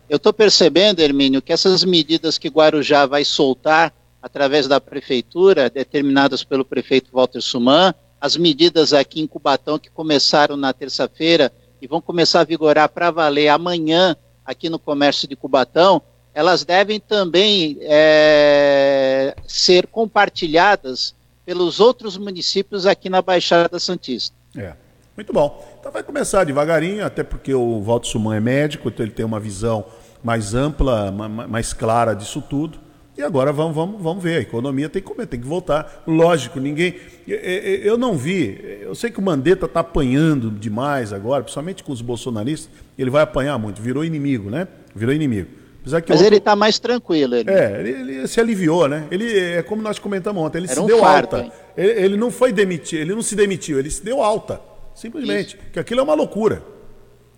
[0.10, 6.43] Eu estou percebendo, Hermínio, que essas medidas que Guarujá vai soltar através da prefeitura, determinadas
[6.43, 11.51] pelo prefeito Walter Suman, as medidas aqui em Cubatão que começaram na terça-feira
[11.82, 16.01] e vão começar a vigorar para valer amanhã aqui no comércio de Cubatão,
[16.34, 21.14] elas devem também é, ser compartilhadas
[21.45, 24.36] pelos outros municípios aqui na Baixada Santista.
[24.55, 24.74] É,
[25.18, 25.78] muito bom.
[25.80, 29.39] Então vai começar devagarinho, até porque o Walter Suman é médico, então ele tem uma
[29.39, 29.84] visão
[30.24, 32.80] mais ampla, mais clara disso tudo.
[33.18, 36.03] E agora vamos, vamos, vamos ver, a economia tem que comer, tem que voltar.
[36.05, 36.93] Lógico, ninguém.
[37.28, 42.01] Eu não vi, eu sei que o Mandetta está apanhando demais agora, principalmente com os
[42.01, 44.68] bolsonaristas, ele vai apanhar muito, virou inimigo, né?
[44.95, 45.49] Virou inimigo.
[45.84, 46.26] Mas outro...
[46.26, 47.34] ele está mais tranquilo.
[47.36, 47.49] Ele...
[47.49, 49.05] É, ele, ele, se aliviou, né?
[49.09, 51.49] Ele, é como nós comentamos ontem, ele Era se um deu alta.
[51.76, 54.59] Ele, ele, não foi demitir, ele não se demitiu, ele se deu alta.
[54.98, 55.56] Simplesmente.
[55.56, 55.72] Isso.
[55.72, 56.64] Que aquilo é uma loucura.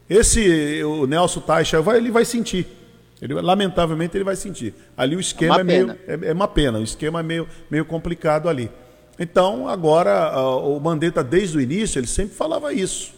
[0.09, 2.65] Esse, o Nelson Taixa, vai, ele vai sentir.
[3.21, 4.73] Ele, lamentavelmente ele vai sentir.
[4.95, 5.91] Ali o esquema é, é meio.
[6.07, 8.71] É, é, uma pena, o esquema é meio, meio complicado ali.
[9.19, 13.13] Então, agora, o Mandetta, desde o início, ele sempre falava isso.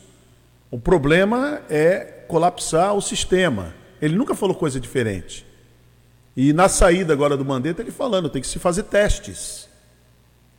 [0.72, 3.76] O problema é colapsar o sistema.
[4.02, 5.46] Ele nunca falou coisa diferente.
[6.36, 9.70] E na saída agora do Mandetta, ele falando, tem que se fazer testes.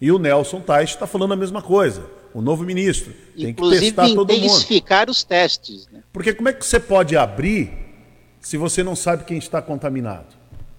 [0.01, 3.13] E o Nelson Tais está falando a mesma coisa o novo ministro.
[3.37, 5.11] Tem que testar todo mundo.
[5.11, 5.89] os testes.
[5.93, 6.03] Né?
[6.13, 7.71] Porque como é que você pode abrir
[8.41, 10.35] se você não sabe quem está contaminado?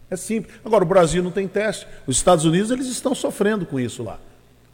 [0.09, 0.53] É simples.
[0.63, 1.87] Agora, o Brasil não tem teste.
[2.05, 4.19] Os Estados Unidos eles estão sofrendo com isso lá.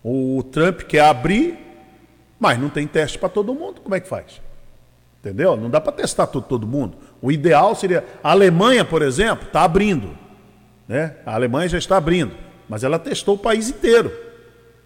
[0.03, 1.57] O Trump quer abrir,
[2.39, 3.81] mas não tem teste para todo mundo.
[3.81, 4.41] Como é que faz?
[5.19, 5.57] Entendeu?
[5.57, 6.97] Não dá para testar todo, todo mundo.
[7.21, 8.05] O ideal seria.
[8.23, 10.17] A Alemanha, por exemplo, está abrindo.
[10.87, 11.15] Né?
[11.25, 12.35] A Alemanha já está abrindo.
[12.67, 14.11] Mas ela testou o país inteiro.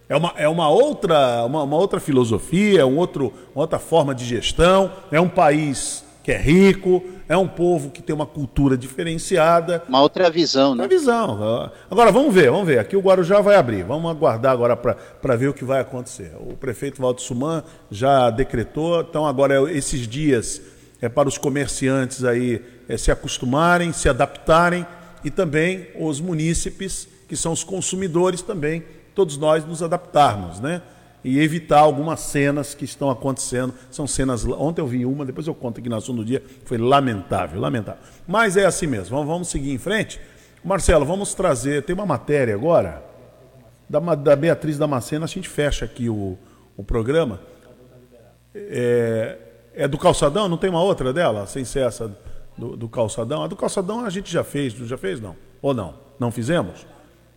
[0.08, 4.14] É uma, é uma, outra, uma, uma outra filosofia, é um outro, uma outra forma
[4.14, 4.92] de gestão.
[5.10, 9.82] É um país que é rico, é um povo que tem uma cultura diferenciada.
[9.88, 10.82] Uma outra visão, né?
[10.82, 11.70] Uma visão.
[11.90, 12.78] Agora, vamos ver, vamos ver.
[12.78, 13.82] Aqui o Guarujá vai abrir.
[13.82, 16.32] Vamos aguardar agora para ver o que vai acontecer.
[16.38, 20.60] O prefeito Valdo Suman já decretou, então agora esses dias
[21.00, 24.86] é para os comerciantes aí é, se acostumarem, se adaptarem
[25.22, 28.82] e também os munícipes, que são os consumidores também,
[29.14, 30.82] todos nós nos adaptarmos, né?
[31.22, 33.72] E evitar algumas cenas que estão acontecendo.
[33.90, 34.44] São cenas.
[34.44, 36.42] Ontem eu vi uma, depois eu conto aqui na assunto do dia.
[36.66, 38.00] Foi lamentável, lamentável.
[38.26, 39.16] Mas é assim mesmo.
[39.16, 40.20] Vamos, vamos seguir em frente.
[40.62, 41.82] Marcelo, vamos trazer.
[41.82, 43.02] Tem uma matéria agora
[43.88, 45.24] da, da Beatriz Damasceno.
[45.24, 46.36] A gente fecha aqui o,
[46.76, 47.40] o programa.
[48.54, 49.38] É,
[49.74, 50.46] é do calçadão?
[50.46, 51.46] Não tem uma outra dela?
[51.46, 52.14] Sem ser essa
[52.56, 53.42] do, do calçadão?
[53.42, 54.74] A do calçadão a gente já fez.
[54.74, 55.34] Já fez, não?
[55.62, 55.94] Ou não?
[56.18, 56.86] Não fizemos?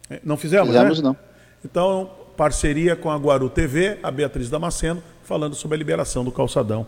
[0.09, 1.09] É, não fizemos, Fizemos, né?
[1.09, 1.26] não.
[1.69, 6.87] Então, parceria com a Guaru TV, a Beatriz Damasceno, falando sobre a liberação do calçadão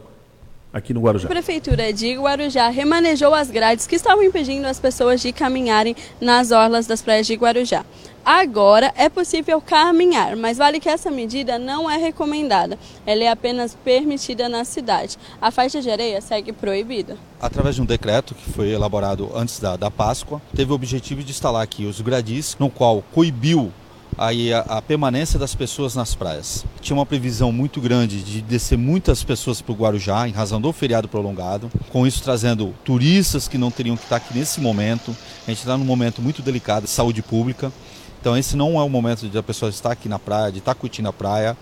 [0.72, 1.28] aqui no Guarujá.
[1.28, 6.52] A Prefeitura de Guarujá remanejou as grades que estavam impedindo as pessoas de caminharem nas
[6.52, 7.86] orlas das praias de Guarujá.
[8.24, 12.80] Agora é possível caminhar, mas vale que essa medida não é recomendada.
[13.06, 15.18] Ela é apenas permitida na cidade.
[15.42, 17.18] A faixa de areia segue proibida.
[17.42, 21.32] Através de um decreto que foi elaborado antes da, da Páscoa, teve o objetivo de
[21.32, 23.74] instalar aqui os gradis, no qual coibiu
[24.20, 26.66] aí a, a, permanência das pessoas nas praias.
[26.82, 30.74] Tinha uma previsão muito grande de descer muitas pessoas para o Guarujá em razão do
[30.74, 35.16] feriado prolongado, com isso trazendo turistas que não teriam que estar aqui nesse momento.
[35.48, 37.72] A gente está num momento muito delicado de saúde pública,
[38.20, 40.76] então esse não é o momento de a pessoa estar aqui na praia, de estar
[40.76, 41.56] curtindo a praia.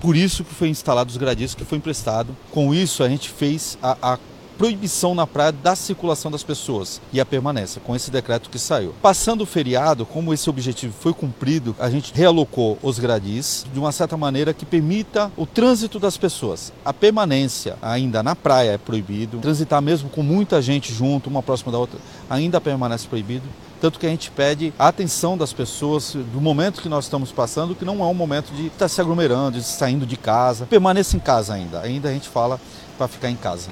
[0.00, 2.36] Por isso que foi instalado os gradis que foi emprestado.
[2.50, 4.18] Com isso a gente fez a, a
[4.60, 8.94] proibição na praia da circulação das pessoas e a permanência, com esse decreto que saiu.
[9.00, 13.90] Passando o feriado, como esse objetivo foi cumprido, a gente realocou os gradis de uma
[13.90, 16.74] certa maneira que permita o trânsito das pessoas.
[16.84, 21.72] A permanência ainda na praia é proibido, transitar mesmo com muita gente junto, uma próxima
[21.72, 21.98] da outra,
[22.28, 23.48] ainda permanece proibido.
[23.80, 27.74] Tanto que a gente pede a atenção das pessoas do momento que nós estamos passando,
[27.74, 30.66] que não é um momento de estar se aglomerando, de saindo de casa.
[30.66, 31.80] Permaneça em casa ainda.
[31.80, 32.60] Ainda a gente fala
[32.98, 33.70] para ficar em casa.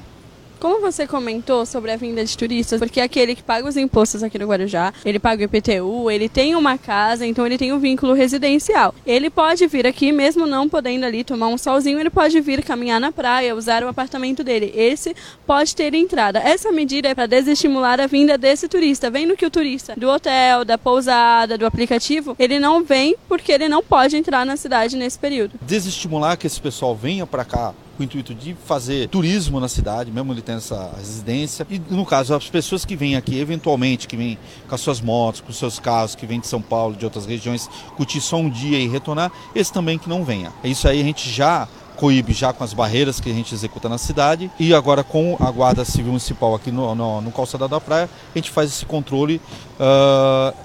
[0.59, 4.37] Como você comentou sobre a vinda de turistas, porque aquele que paga os impostos aqui
[4.37, 8.11] no Guarujá, ele paga o IPTU, ele tem uma casa, então ele tem um vínculo
[8.11, 8.93] residencial.
[9.05, 12.99] Ele pode vir aqui, mesmo não podendo ali tomar um solzinho, ele pode vir caminhar
[12.99, 14.73] na praia, usar o apartamento dele.
[14.75, 15.15] Esse
[15.47, 16.39] pode ter entrada.
[16.39, 19.09] Essa medida é para desestimular a vinda desse turista.
[19.09, 23.69] Vendo que o turista do hotel, da pousada, do aplicativo, ele não vem porque ele
[23.69, 25.53] não pode entrar na cidade nesse período.
[25.61, 30.09] Desestimular que esse pessoal venha para cá com o intuito de fazer turismo na cidade,
[30.09, 31.67] mesmo ele tendo essa residência.
[31.69, 34.37] E no caso, as pessoas que vêm aqui, eventualmente, que vêm
[34.69, 37.25] com as suas motos, com os seus carros, que vêm de São Paulo, de outras
[37.25, 40.53] regiões, curtir só um dia e retornar, esse também que não venha.
[40.63, 43.89] É isso aí a gente já coíbe já com as barreiras que a gente executa
[43.89, 47.33] na cidade e agora com a Guarda Civil Municipal aqui no, no, no
[47.67, 49.41] da Praia, a gente faz esse controle
[49.75, 50.55] uh,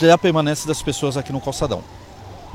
[0.00, 1.84] da permanência das pessoas aqui no calçadão.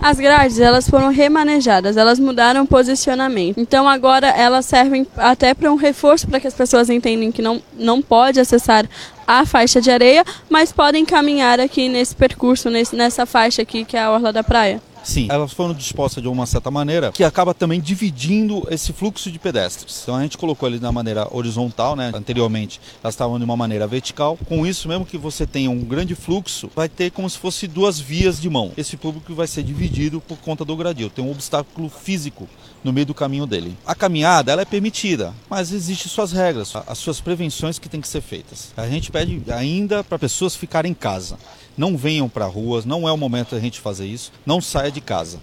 [0.02, 3.58] As grades elas foram remanejadas, elas mudaram posicionamento.
[3.58, 7.62] Então agora elas servem até para um reforço para que as pessoas entendam que não,
[7.74, 8.86] não pode acessar
[9.26, 13.96] a faixa de areia, mas podem caminhar aqui nesse percurso, nesse, nessa faixa aqui que
[13.96, 14.82] é a orla da praia.
[15.04, 19.38] Sim, elas foram dispostas de uma certa maneira que acaba também dividindo esse fluxo de
[19.38, 20.02] pedestres.
[20.04, 22.12] Então a gente colocou ele na maneira horizontal, né?
[22.14, 24.38] Anteriormente elas estavam de uma maneira vertical.
[24.48, 28.00] Com isso, mesmo que você tenha um grande fluxo, vai ter como se fosse duas
[28.00, 28.72] vias de mão.
[28.78, 31.10] Esse público vai ser dividido por conta do gradil.
[31.10, 32.48] Tem um obstáculo físico
[32.84, 33.78] no meio do caminho dele.
[33.86, 38.08] A caminhada ela é permitida, mas existem suas regras, as suas prevenções que têm que
[38.08, 38.74] ser feitas.
[38.76, 41.38] A gente pede ainda para pessoas ficarem em casa.
[41.76, 44.32] Não venham para ruas, não é o momento da gente fazer isso.
[44.46, 45.40] Não saia de casa.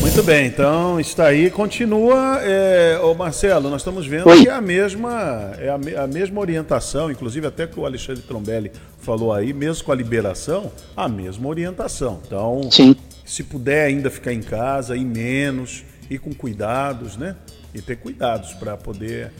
[0.00, 4.42] Muito bem, então está aí, continua, é, ô Marcelo, nós estamos vendo Oi.
[4.42, 8.70] que é a mesma, é a, a, mesma orientação, inclusive até que o Alexandre Trombelli
[9.00, 12.20] falou aí, mesmo com a liberação, a mesma orientação.
[12.24, 12.96] Então, Sim.
[13.26, 17.36] se puder ainda ficar em casa, ir menos, ir com cuidados, né?
[17.74, 19.32] E ter cuidados para poder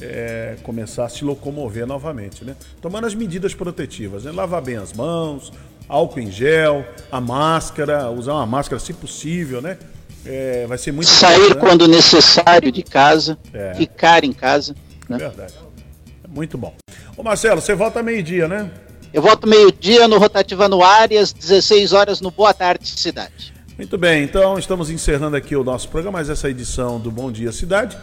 [0.00, 2.56] é, começar a se locomover novamente, né?
[2.80, 4.32] Tomando as medidas protetivas, né?
[4.32, 5.52] Lavar bem as mãos,
[5.88, 9.78] álcool em gel, a máscara, usar uma máscara se possível, né?
[10.26, 13.74] É, vai ser muito Sair quando necessário de casa, é.
[13.74, 14.74] ficar em casa.
[15.08, 15.18] Né?
[15.18, 15.54] Verdade.
[16.28, 16.74] Muito bom.
[17.16, 18.70] Ô Marcelo, você volta meio-dia, né?
[19.12, 23.54] Eu volto meio-dia no Rotativa no às 16 horas no Boa Tarde Cidade.
[23.76, 27.52] Muito bem, então estamos encerrando aqui o nosso programa, mais essa edição do Bom Dia
[27.52, 27.96] Cidade.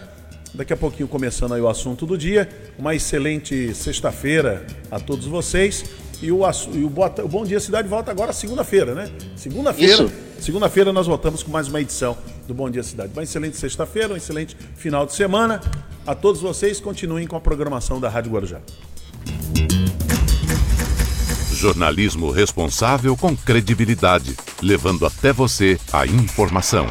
[0.54, 2.48] Daqui a pouquinho começando aí o assunto do dia.
[2.78, 5.86] Uma excelente sexta-feira a todos vocês.
[6.22, 6.42] E o,
[6.74, 9.12] e o, Boa, o Bom Dia Cidade volta agora segunda-feira, né?
[9.36, 10.08] Segunda-feira.
[10.40, 12.16] Segunda-feira nós voltamos com mais uma edição
[12.48, 13.12] do Bom Dia Cidade.
[13.14, 15.60] Uma excelente sexta-feira, um excelente final de semana.
[16.06, 18.60] A todos vocês, continuem com a programação da Rádio Guarujá.
[21.54, 26.88] Jornalismo responsável com credibilidade, levando até você a informação.